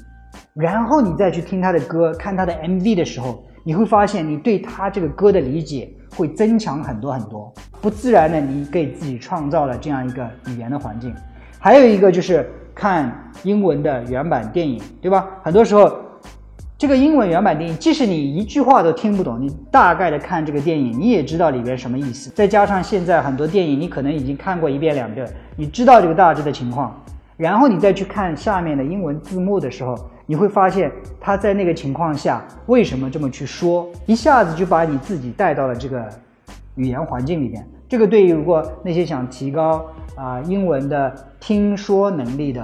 [0.53, 7.51] 然后你再去听他的歌，看他的 MV 的时候，你会发现你对他这个歌的理解会增强很多很多。
[7.81, 11.11] 不自然的，你给自己创造了这样一个语言的环境。
[11.57, 15.27] 还有一个就是看英文的原版电影，对吧？
[15.41, 16.01] 很多时候。
[16.77, 22.29] 这个英文原版电影，即使你一句话都听不懂，你大概的看这个电影，你也知道里边什么意思。
[22.31, 26.93] 再加上现在很多电影，你可能已经看过一遍两遍，你知道这个大致的情况，
[27.37, 29.95] 然后你再去看下面的英文字幕的时候，
[30.25, 36.07] 你会发现他在那个情况下为什么这么去说，一下子就把你自己带到了这个
[36.75, 37.65] 语言环境里边。
[37.87, 42.63] 这个对于如果那些想提高啊英文的听说能力的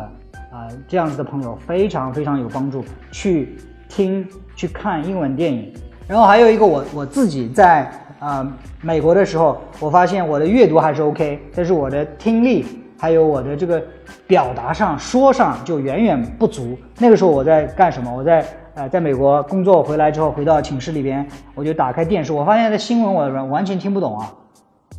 [0.51, 2.83] 啊这样子的朋友，非常非常有帮助。
[3.11, 3.57] 去。
[3.93, 5.69] 听去看英文电影，
[6.07, 7.83] 然后还有一个我我自己在
[8.19, 12.65] 啊、呃、美国的时候，我发现我的阅读还是 OK，但是我的听力
[13.01, 13.83] 还有我的这个
[14.27, 16.77] 表达上说上就远远不足。
[16.99, 18.15] 那个时候我在干什么？
[18.15, 24.31] 我在呃在美国工作回来之后，回到寝室里边，我就打开电视，我发现的新闻我完全听不懂啊，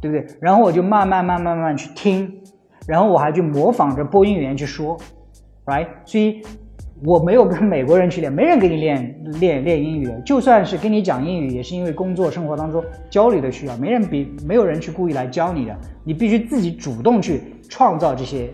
[0.01, 0.27] 对不对？
[0.41, 2.29] 然后我就慢慢慢慢慢慢去听，
[2.89, 4.99] 然后我还去模仿着播音员去说
[5.67, 5.87] ，right？
[6.05, 6.43] 所以
[7.05, 10.09] 我没有跟美国人去练，没人给你练练练英语。
[10.25, 18.49] 就算是跟你讲英语，也是因为工作生活当中交流的需要，没人比没有人去故意来教你的，你必须自己主动去创造这些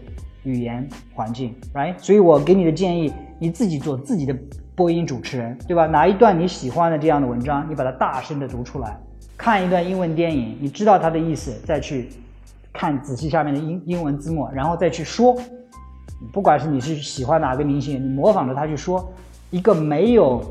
[0.44, 1.92] 语言环境，right？
[1.98, 4.34] 所以我给你的建议，你自己做自己的
[4.74, 5.86] 播音主持人，对吧？
[5.86, 8.96] 拿一段你喜欢的这样的文章，你把它大声的读出来，
[9.36, 12.08] 看一段英文电影，你知道它的意思，再去
[12.72, 15.36] 看仔细下面的英英文字幕，然后再去说。
[16.32, 19.08] 不管是你是喜欢哪个明星，你模仿着他去说
[19.50, 20.42] 一个没有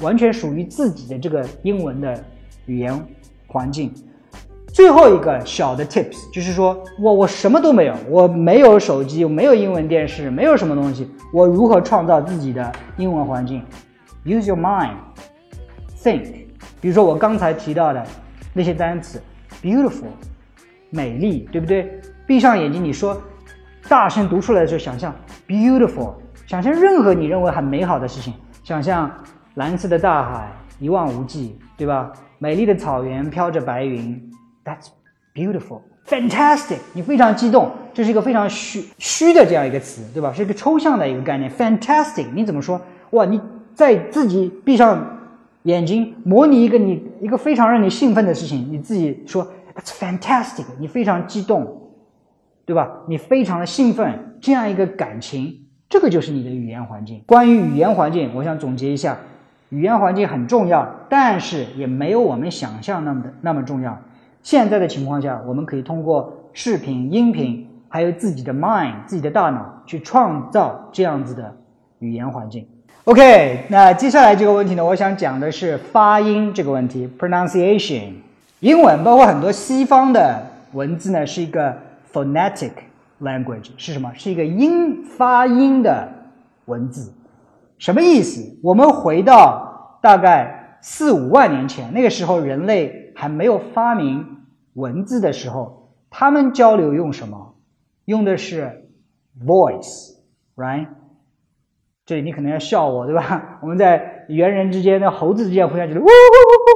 [0.00, 2.24] 完全属于自己的这个英文的
[2.66, 2.98] 语言
[3.48, 3.92] 环境。
[4.72, 13.62] 最后一个小的 tips 就是说我我什么都没有，我没有手机，我没有英文电视，没有什么东西，我如何创造自己的英文环境
[14.24, 14.96] ？Use your mind,
[16.00, 16.46] think。
[16.80, 18.02] 比如说我刚才提到的
[18.54, 19.20] 那些单词
[19.60, 20.06] ，beautiful，
[20.90, 22.00] 美丽，对不对？
[22.26, 23.20] 闭上眼睛，你说。
[23.88, 25.14] 大声读出来的时候，想象
[25.46, 26.14] beautiful，
[26.46, 28.32] 想象任何你认为很美好的事情，
[28.64, 29.10] 想象
[29.54, 32.12] 蓝色的大海一望无际，对吧？
[32.38, 34.30] 美丽的草原飘着白云
[34.64, 34.88] ，That's
[35.34, 40.32] beautiful，fantastic，你非常激动，这是一个非常虚虚的这样一个词，对吧？
[40.32, 42.80] 是一个抽象的一个概念，fantastic，你怎么说？
[43.10, 43.40] 哇，你
[43.74, 45.18] 在自己闭上
[45.64, 51.81] 眼睛，模拟一个你一个非常让你兴奋的事情，你自己说 That's fantastic，你非常激动。
[52.64, 52.88] 对吧？
[53.08, 55.52] 你非常的兴奋，这样一个感情，
[55.88, 57.20] 这个就是你的语言环境。
[57.26, 59.18] 关于语言环境，我想总结一下：
[59.70, 64.00] 语言环境很重要，但是也没有我们想象那么的那么重要。
[64.42, 71.52] 现在的情况下，我们可以通过视频、音频，还有自己的 mind、自己的大脑，去创造这样子的
[71.98, 72.64] 语言环境。
[73.04, 78.12] OK，那接下来这个问题呢，我想讲的是发音这个问题，pronunciation。
[78.60, 80.40] 英文包括很多西方的
[80.72, 81.76] 文字呢，是一个。
[82.12, 82.72] Phonetic
[83.20, 84.12] language 是什么？
[84.14, 86.12] 是一个音发音的
[86.66, 87.14] 文字，
[87.78, 88.58] 什么意思？
[88.62, 94.26] 我们回到大概四五万年前，那个时候人类还没有发明
[94.74, 97.56] 文字的时候，他们交流用什么？
[98.04, 98.90] 用的是
[99.46, 100.88] voice，right？
[102.04, 103.60] 这里你可能要笑我，对吧？
[103.62, 106.68] 我们在猿人之间、的猴子之间互相就是呜呜呜呜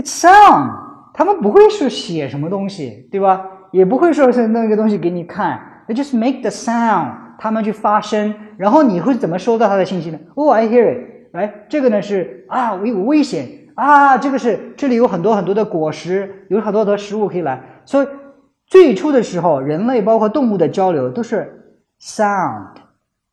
[0.00, 0.72] 呜，it's sound，
[1.14, 3.48] 他们不会是写什么东西，对吧？
[3.72, 10.98] 也不会说是弄一个东西给你看，they just make the sound，他们去发声，然后你会怎么收到他的信息呢？Oh, I hear it，
[11.32, 17.60] 来，这个呢是啊，我有危险啊，这个是这里有很多很多的果实，有很多的食物可以来。
[17.86, 18.06] 所以
[18.66, 22.74] 最初的时候，人类包括动物的交流都是 sound，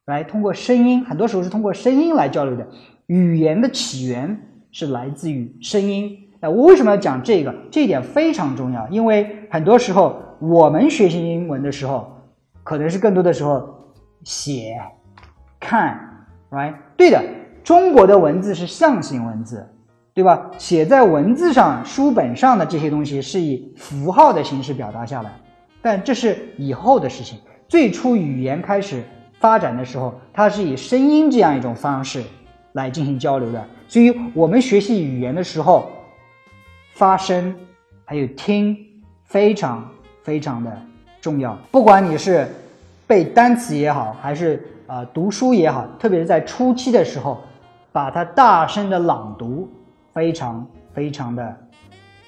[0.05, 2.65] 来通过声音，很多时候是通过声音来交流的。
[3.07, 4.39] 语言的起源
[4.71, 6.28] 是来自于声音。
[6.39, 7.53] 那我为什么要讲这个？
[7.69, 10.21] 这一点非常重要，因为很多时候。
[10.41, 12.15] 我们学习英文的时候，
[12.63, 13.91] 可能是更多的时候
[14.23, 14.79] 写、
[15.59, 15.99] 看
[16.49, 16.73] ，right？
[16.95, 17.21] 对的，
[17.61, 19.67] 中国的文字是象形文字，
[20.13, 20.49] 对吧？
[20.57, 25.29] 写在文字上、书本上的这些东西是以符号的形式表达下来，
[25.81, 27.37] 但这是以后的事情。
[27.67, 29.03] 最初语言开始
[29.41, 32.23] 发展的时候，它是以声音这样一种方式
[32.71, 33.61] 来进行交流的。
[33.89, 35.91] 所以我们学习语言的时候，
[36.99, 37.55] 发声
[38.03, 38.77] 还有听
[39.23, 39.89] 非常。
[40.21, 40.77] 非常的
[41.21, 42.47] 重要，不管你是
[43.07, 47.41] 背单词也好，还是啊读书也好，特别是在初期的时候，
[47.91, 49.67] 把它大声的朗读，
[50.13, 51.57] 非常非常的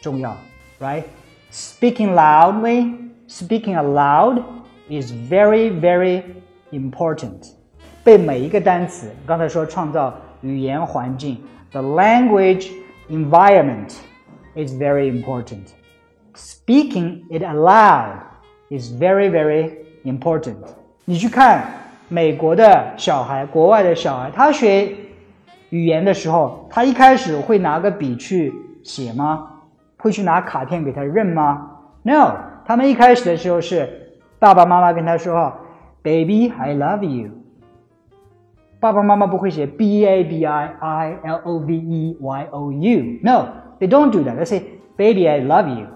[0.02, 0.36] 重要
[0.80, 2.96] ，right？Speaking loudly,
[3.28, 4.42] speaking aloud
[4.90, 6.24] is very very
[6.72, 7.52] important。
[8.04, 11.38] 背每一个单词，刚才说创造语言环境
[11.72, 12.72] ，the language
[13.10, 13.94] environment
[14.55, 18.21] is very important。Speaking it aloud
[18.71, 19.73] is very very
[20.05, 20.57] important。
[21.05, 21.65] 你去看
[22.09, 24.93] 美国的小孩，国外的小孩，他学
[25.71, 29.51] 语言的时候，他一开始会拿个笔去写吗？
[29.99, 31.71] 会去拿卡片给他认吗？
[32.03, 35.53] No，他们一开始的时候是爸爸妈妈跟他说：“
[36.03, 37.31] Baby, I love you。”
[38.79, 43.03] 爸爸妈妈不会写 B A B I I L O V E Y O U。
[43.82, 44.38] They don't do that。
[44.38, 44.64] They say
[44.96, 45.88] Baby, I love you。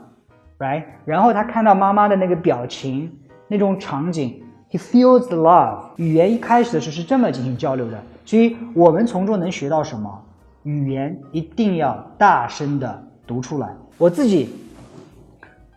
[0.57, 0.83] right？
[1.05, 3.11] 然后他看到妈妈的那个表情，
[3.47, 5.83] 那种场景，he feels the love。
[5.97, 10.23] 语言一开始的时候是这么进行交流的，所以我们从中能学到什么？
[10.63, 13.69] 语言一定要大声的读出来。
[13.99, 14.49] 我自己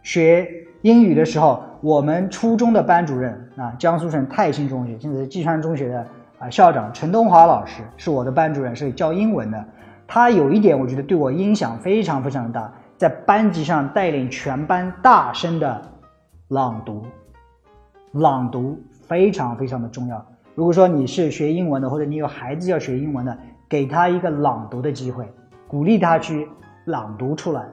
[0.02, 0.48] 学
[0.80, 6.06] 英语的时候，我们初中的班主任啊，江苏省泰兴中学，现在是济川中学的
[6.38, 9.62] 啊校长陈东华老师是我的班主任，是教英文的。
[10.08, 12.72] 他有一点，我觉得对我影响非常非常大。
[12.96, 15.80] 在班级上带领全班大声的
[16.48, 17.06] 朗读
[18.12, 20.26] 朗读非常非常的重要。
[20.56, 23.38] 如果说你是学英文的，或者你有孩子要学英文的，
[23.68, 25.30] 给他一个朗读的机会，
[25.68, 26.48] 鼓励他去
[26.86, 27.66] 朗读出来。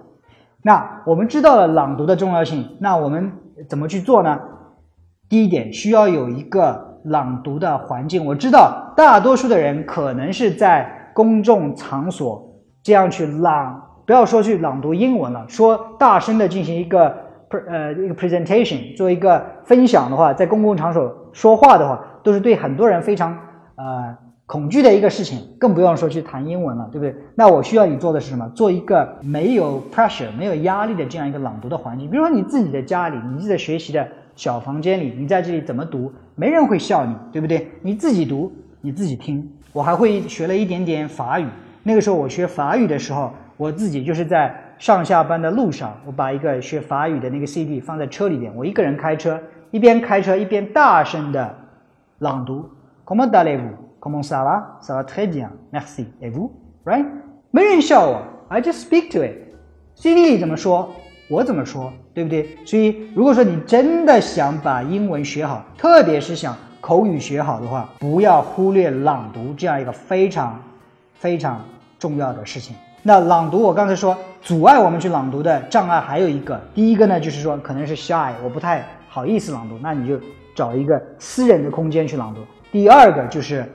[0.61, 3.31] 那我们知道了朗读的重要性，那我们
[3.69, 4.39] 怎么去做呢？
[5.29, 8.25] 第一点，需要有一个朗读的环境。
[8.25, 12.45] 我知道大多数的人可能是在公众场所
[12.84, 17.16] 这样去朗，不要说去朗读英文了，说大声的进行一个
[17.70, 23.38] 呃一个 presentation，做一个分享的话，在公共场所说话的话，都是对很多人非常
[23.76, 27.16] 呃恐惧的一个事情，更不用说去谈英文了，对不对？
[27.34, 28.49] 那我需要你做的是什么？
[28.49, 32.09] 做一个没有 pressure、没有压力的这样一个朗读的环境。
[32.09, 34.05] 比如说你自己的家里，你自己的学习的。
[34.36, 36.11] 小房间里，你在这里怎么读？
[36.36, 37.72] 没人会笑你，对不对？
[37.82, 38.51] 你自己读，
[38.82, 39.49] 你自己听。
[39.76, 41.45] 我还会学了一点点法语。
[41.84, 49.38] 那个时候我学法语的时候，我自己就是在上下班的路上，我把一个学法语的那个 CD 放在车里边，我一个人开车，
[49.71, 51.53] 一边开车一边大声的
[52.19, 52.69] 朗读。
[53.03, 53.73] Comment allez-vous?
[53.99, 54.80] Comment ça va?
[54.82, 56.05] Ça va très bien, merci.
[56.21, 56.51] Et vous?
[56.86, 57.05] Right?
[57.51, 59.34] 没人笑我，I just speak to it.
[59.93, 60.89] CD 里怎么说？
[61.30, 62.57] 我怎么说，对不对？
[62.63, 66.55] 所以，如果说你真的想把英文学好，特别是想
[66.86, 70.61] 口语学好的话，不要忽略朗读这样一个非常
[71.15, 71.59] 非常
[71.97, 72.75] 重要的事情。
[73.01, 80.19] 那朗读，我刚才说阻碍我们去朗读的障碍还有一个，第一个呢，就是说可能是 shy，我不太好意思朗读，那你就
[80.53, 82.41] 找一个私人的空间去朗读。
[82.71, 83.65] 第二个就是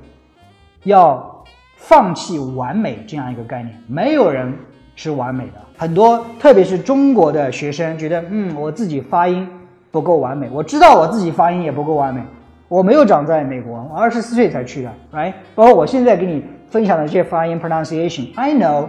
[0.84, 1.44] 要
[1.74, 4.56] 放弃完美这样一个概念，没有人。
[4.96, 9.48] 是完美的，很多特别是中国的学生觉得，嗯，我自己发音
[9.90, 10.46] 不够完美。
[10.52, 12.22] 我知道我自己发音也不够完美，
[12.70, 15.32] 我没有长在美国，我二十四岁才去的，right？
[15.56, 18.86] 包括我现在给你分享的这些发音 pronunciation，I know，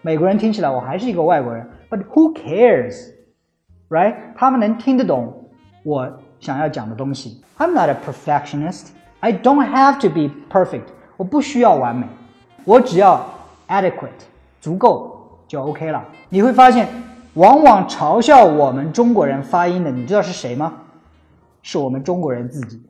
[0.00, 4.16] 美国人听起来我还是一个外国人，but who cares，right？
[4.34, 5.32] 他们能听得懂
[5.84, 7.40] 我想要讲的东西。
[7.58, 10.86] I'm not a perfectionist，I don't have to be perfect，
[11.16, 12.08] 我不需要完美，
[12.64, 13.24] 我只要
[13.68, 14.08] adequate。
[14.60, 16.04] 足够就 OK 了。
[16.28, 16.88] 你会发现，
[17.34, 20.72] 往往嘲笑我们中国人发音的，你知道是谁吗？
[21.62, 22.82] 是我们中国人自己。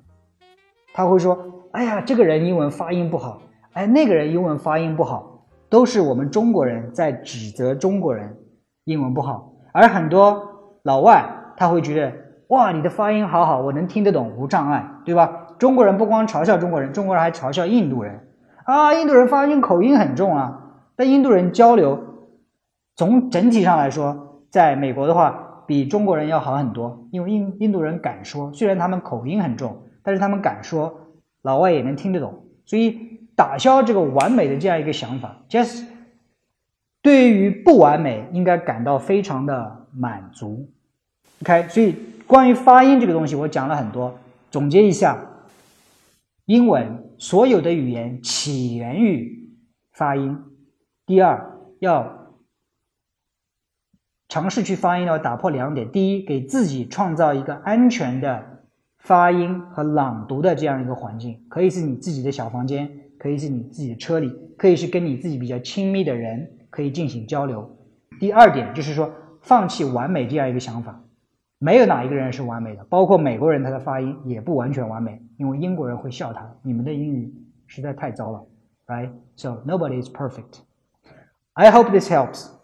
[0.94, 1.38] 他会说
[1.72, 3.40] ：“哎呀，这个人英文发音不好，
[3.72, 8.36] 哎，那个人英文发音不好，都是我们中国人在指责中国人
[8.84, 10.42] 英文不好。”而很多
[10.82, 11.24] 老外
[11.56, 12.12] 他会觉得
[12.48, 18.28] ：“哇，你的发音好好，我能听得懂，无障碍，对吧？”中国人不光嘲笑中国人，中国人还嘲笑印度人
[18.64, 20.58] 啊，印度人发音口音很重啊。
[20.94, 21.98] 但印度人交流，
[22.96, 27.08] 从整体上来说，在美国的话，比中国人要好很多。
[27.10, 32.44] 因为印印度人敢说，虽然他们口音很重，但是他们敢说，老外也能听得懂。
[32.64, 32.98] 所以
[33.34, 35.84] 打消这个完美的这样一个想法，just
[37.02, 40.70] 对于不完美应该感到非常的满足。
[41.42, 41.96] OK，所以
[42.26, 44.14] 关于发音这个东西，我讲了很多。
[44.50, 45.18] 总结一下，
[46.46, 49.50] 英文所有的语言起源于
[49.92, 50.38] 发音。
[51.04, 52.21] 第二，要
[54.32, 58.42] 尝试去发音，要打破两点：第一，给自己创造一个安全的
[58.96, 67.76] 发音和朗读的这样一个环境，可以是你自己的小房间，可以是你自己的车里，可以是跟你自己比较亲密的人可以进行交流。
[68.18, 69.12] 第二点就是说，
[69.42, 70.98] 放弃完美这样一个想法，
[71.58, 77.30] 没有哪一个人是完美的，包括美国人他的发音也不完全完美，因为英国人会笑他，你们的英语
[77.66, 78.46] 实在太糟了
[78.86, 80.60] ，right？So nobody is perfect.
[81.52, 82.61] I hope this helps。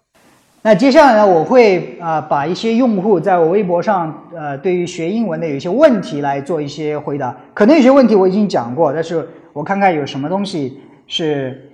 [0.60, 7.34] 那接下来呢，我会啊把一些用户在我微博上呃对于学英文的有一些问题来做一些回答。
[7.54, 11.70] 可能有些问题我已经讲过，但是我看看有什么东西是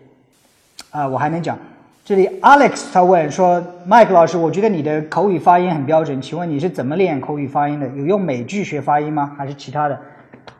[0.91, 1.59] 啊我还能讲。
[2.05, 7.89] 这里 Alex 他问说，Mike 老师，我觉得你的口语发音很标准，请问你是怎么练口语发音的？
[7.97, 9.35] 有用美剧学发音吗？
[9.39, 9.99] 还是其他的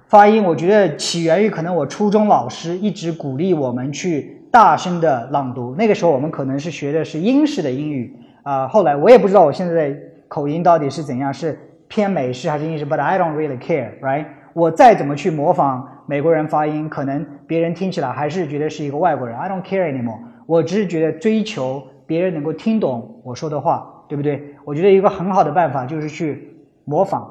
[0.09, 0.43] 发音？
[0.43, 4.34] 我觉得起源于可能我初中老师一直鼓励我们去。
[4.55, 8.69] 大声的朗读，那个时候我们可能是学的是英式的英语啊。
[8.69, 9.97] 后来我也不知道我现在的
[10.29, 12.87] 口音到底是怎样，是偏美式还是英式。
[12.87, 14.27] But I don't really care, right？
[14.53, 19.37] 我再怎么去模仿美国人发音，可能别人听起来还是觉得是一个外国人。
[19.37, 20.21] I don't care anymore。
[20.47, 24.41] 我只是觉得追求别人能够听懂我说的话，对不对？
[24.65, 27.29] 我觉得一个很好的办法就是去模仿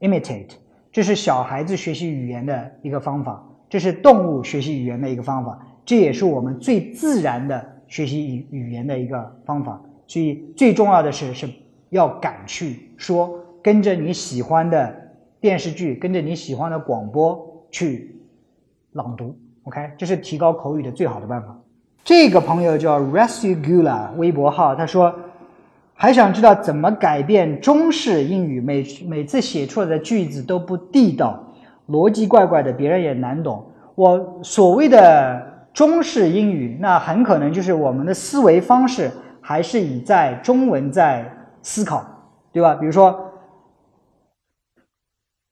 [0.00, 0.50] ，imitate。
[0.92, 5.58] 这是小孩子学习语言的一个方法，这是动物学习语言的一个方法。
[5.84, 11.48] 这也是我们最自然的学习语语言的一个方法，所以最重要的是是
[11.90, 14.94] 要敢去说，跟着你喜欢的
[15.40, 18.16] 电视剧，跟着你喜欢的广播去
[18.92, 21.58] 朗读，OK，这是提高口语的最好的办法。
[22.04, 25.14] 这个朋友叫 Rescue Gula 微博号，他说
[25.94, 28.60] 还想知道怎么改变中式英语？
[28.60, 31.42] 每每次写出来的句子都不地道，
[31.88, 33.64] 逻辑怪怪的，别人也难懂。
[33.94, 39.10] 我所谓的中式英语，那很可能就是我们的思维方式
[39.40, 41.30] 还是以在中文在
[41.62, 42.04] 思考，
[42.52, 42.74] 对吧？
[42.74, 43.32] 比如说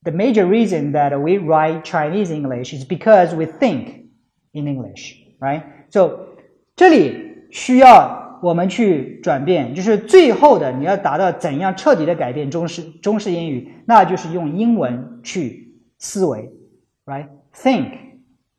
[0.03, 4.09] ，The major reason that we write Chinese English is because we think
[4.53, 5.63] in English, right?
[5.91, 6.37] So
[6.77, 16.51] 这里需要我们去转变，就是最后的你要达到怎样彻底的改变中式中式英语，那就是用英文去思维
[17.05, 17.29] ，right?
[17.53, 17.93] Think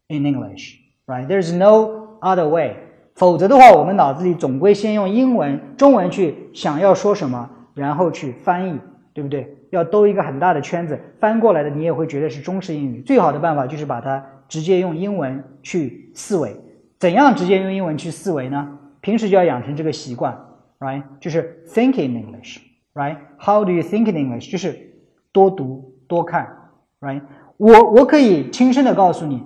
[0.07, 0.80] in English,
[1.11, 1.27] right?
[1.27, 2.75] There's no other way.
[3.15, 8.79] 否则的话，我们脑子里总归先用英文、中文去想要说什么，然后去翻译，
[9.13, 9.57] 对不对？
[9.71, 13.01] 要兜一个很大的圈子，翻过来的你也会觉得是中式英语。
[13.01, 16.55] 最好的办法就是把它直接用英文去思维。
[16.99, 18.79] 怎样直接用英文去思维呢？
[19.01, 20.37] 平时就要养成这个习惯
[20.79, 21.03] ，right？
[21.19, 24.51] 就是 think in English，right？How do you think in English？
[24.51, 24.77] 就是
[25.31, 26.47] 多读多看
[27.01, 27.21] ，right？
[27.57, 29.43] 我我可以亲身的告诉你，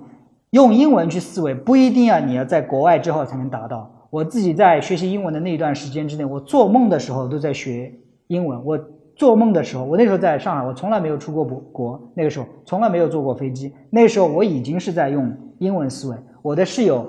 [0.56, 3.90] 用英文去思维不一定要你要在国外之后才能达到。
[4.08, 7.92] 我自己在学习英文的那段时间之内，我做梦的时候都在学
[8.28, 8.64] 英文。
[8.64, 8.80] 我
[9.14, 13.70] 做梦的时候，我那时候在上海，我从来没有出过国，那个时候从来没有坐过飞机。
[13.90, 16.16] 那时候我已经是在用英文思维。
[16.40, 17.06] 我的室友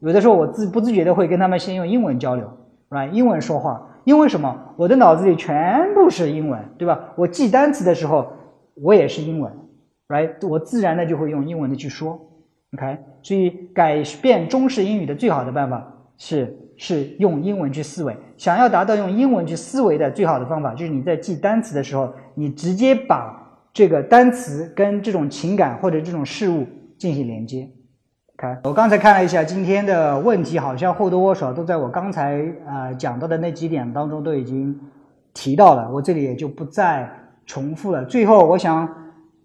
[0.00, 2.50] 有的时候我自不自觉的会跟他们先用英文交流
[2.90, 3.12] ，right？
[3.12, 4.56] 英文说话，因为什么？
[4.76, 6.98] 我的脑子里全部是英文，对吧？
[7.14, 8.26] 我记单词的时候，
[8.82, 9.52] 我也是英文
[10.08, 10.48] ，right？
[10.48, 12.18] 我自然的就会用英文的去说
[12.74, 12.98] ，OK？
[13.22, 15.94] 所以改变中式英语的最好的办法。
[16.20, 23.40] 是是用英文去思维，想要达到用英文去思维的最好的方法，就是你在记单词的时候，你直接把
[23.72, 26.66] 这个单词跟这种情感或者这种事物
[26.98, 27.68] 进行连接。
[28.36, 34.76] 看，我刚才看了一下今天的问题，好像或多或少都在我刚才啊讲到的那几点当中都已经
[35.32, 37.08] 提到了，我这里也就不再
[37.46, 38.04] 重复了。
[38.04, 38.88] 最后，我想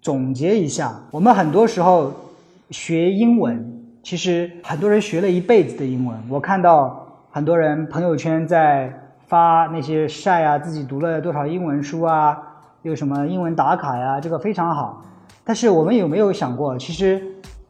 [0.01, 2.11] 总结一下，我们很多时候
[2.73, 3.71] 学英文。
[4.01, 8.91] 其实很多人学了一辈子的英文，我看到很多人朋友圈在
[9.27, 12.37] 发那些晒啊，自己读了多少英文书啊，
[12.81, 15.05] 有什么英文打卡呀，这个非常好。
[15.45, 17.21] 但是我们有没有想过，其实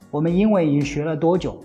[0.09, 1.55] 我们英文已经学了多久？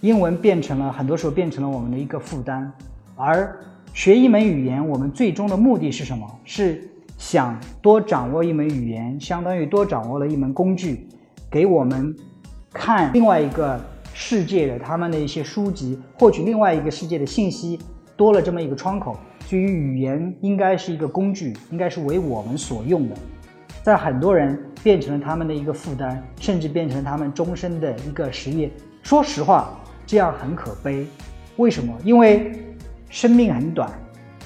[0.00, 2.70] 英文变成了很多时候变成了我们的一个负担，
[3.16, 3.58] 而
[3.92, 6.26] 学一门语言，我们最终的目的是什么？
[6.44, 11.08] 是想多掌握一门语言，相当于多掌握了一门工具，
[11.50, 12.14] 给我们。
[12.72, 13.80] 看另外一个
[14.14, 17.80] 世界的他们的一些书籍，获取另外一个世界的信息，
[18.16, 19.18] 多了这么一个窗口。
[19.46, 23.16] 所以语言应该是一个工具，应该是为我们所用的。
[23.82, 28.70] 在很多人变成了他们的一个负担，甚至变成他们终身的一个实业。
[29.02, 29.76] 说实话，
[30.06, 31.04] 这样很可悲。
[31.56, 31.92] 为什么？
[32.04, 32.52] 因为
[33.08, 33.90] 生命很短，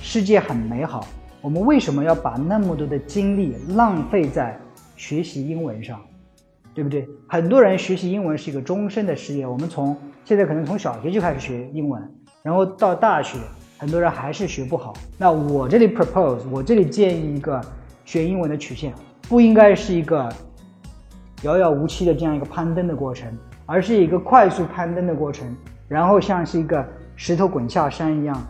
[0.01, 1.07] 世界很美好。
[1.43, 4.59] 我们为什么要把那么多的精力浪费在
[4.97, 6.01] 学习英文上？
[6.75, 7.09] 对不对？
[7.29, 9.47] 很多人学习英文是一个终身的事业。
[9.47, 12.03] 我们从现在可能从小学就开始学英文，
[12.43, 13.39] 然后到大学，
[13.79, 14.93] 很多人还是学不好。
[15.17, 17.61] 那我这里 propose，我这里建议一个
[18.05, 18.93] 学英文的曲线，
[19.29, 20.29] 不应该是一个
[21.43, 23.33] 遥遥无期的这样一个攀登的过程，
[23.67, 25.47] 而是一个快速攀登的过程，
[25.87, 28.47] 然后像是一个石头滚下山一样，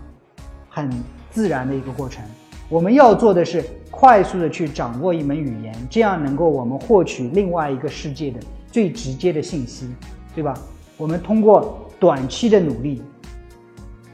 [0.70, 0.90] 很
[1.30, 2.24] 自然的一个过程。
[2.68, 3.64] 我们要做的是。
[3.96, 9.88] 快速的去掌握一门语言，这样能够我们获取另外一个世界的最直接的信息，
[10.34, 10.52] 对吧？
[10.96, 13.00] 我们通过短期的努力，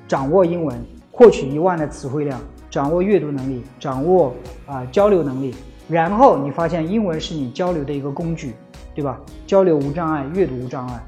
[0.06, 0.78] 掌握英文，
[1.10, 2.38] 获取一万的词汇量，
[2.70, 4.34] 掌握阅读能力，掌握
[4.66, 5.54] 啊交流能力，
[5.88, 8.52] 然后你发现英文是你交流的一个工具，
[8.94, 9.18] 对吧？
[9.46, 11.02] 交流无障碍，阅读无障碍，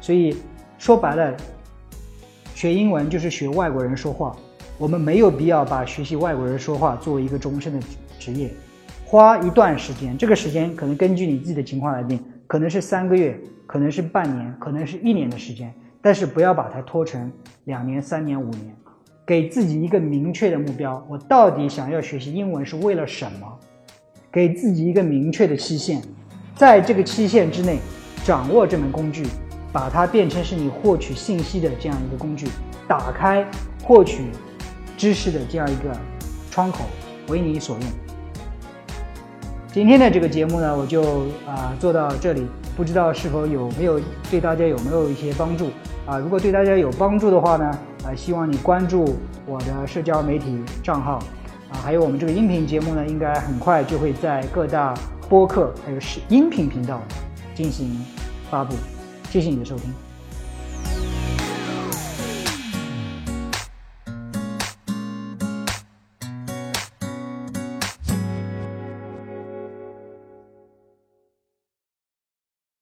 [0.00, 0.34] 所以
[0.78, 1.36] 说白了，
[2.54, 4.34] 学英文就是学外国人说话。
[4.78, 7.80] 我们没有必要把学习外国人说话作为一个终身的
[8.18, 8.50] 职业，
[9.06, 15.72] 花一段时间，这个时间可能根据你自己的情况来定，可能是三个月，可能是半年，可能是一年的时间，
[16.02, 17.32] 但是不要把它拖成
[17.64, 18.76] 两年、三年、五年，
[19.24, 23.58] 给自己一个明确的目标，我到底想要学习英文是为了什么？
[24.30, 26.02] 给自己一个明确的期限，
[26.54, 27.78] 在这个期限之内，
[28.24, 29.24] 掌握这门工具，
[29.72, 32.46] 把它变成是你获取信息的这样一个工具，
[32.86, 33.42] 打开
[33.82, 34.24] 获取。
[34.96, 35.94] 知识的这样一个
[36.50, 36.84] 窗口
[37.28, 37.86] 为你所用。
[39.72, 45.68] 今天的这个节目呢，我就啊做到这里，不知道是否有没有对大家有没有一些帮助
[46.06, 46.18] 啊？
[46.18, 47.66] 如果对大家有帮助的话呢，
[48.04, 51.18] 啊，希望你关注我的社交媒体账号
[51.70, 54.94] 啊，还有我们这个音频节目呢，应该很快就会在各大
[55.28, 57.02] 播客还有是音频频道
[57.54, 58.02] 进行
[58.50, 58.74] 发布。
[59.28, 60.05] 谢谢你的收听。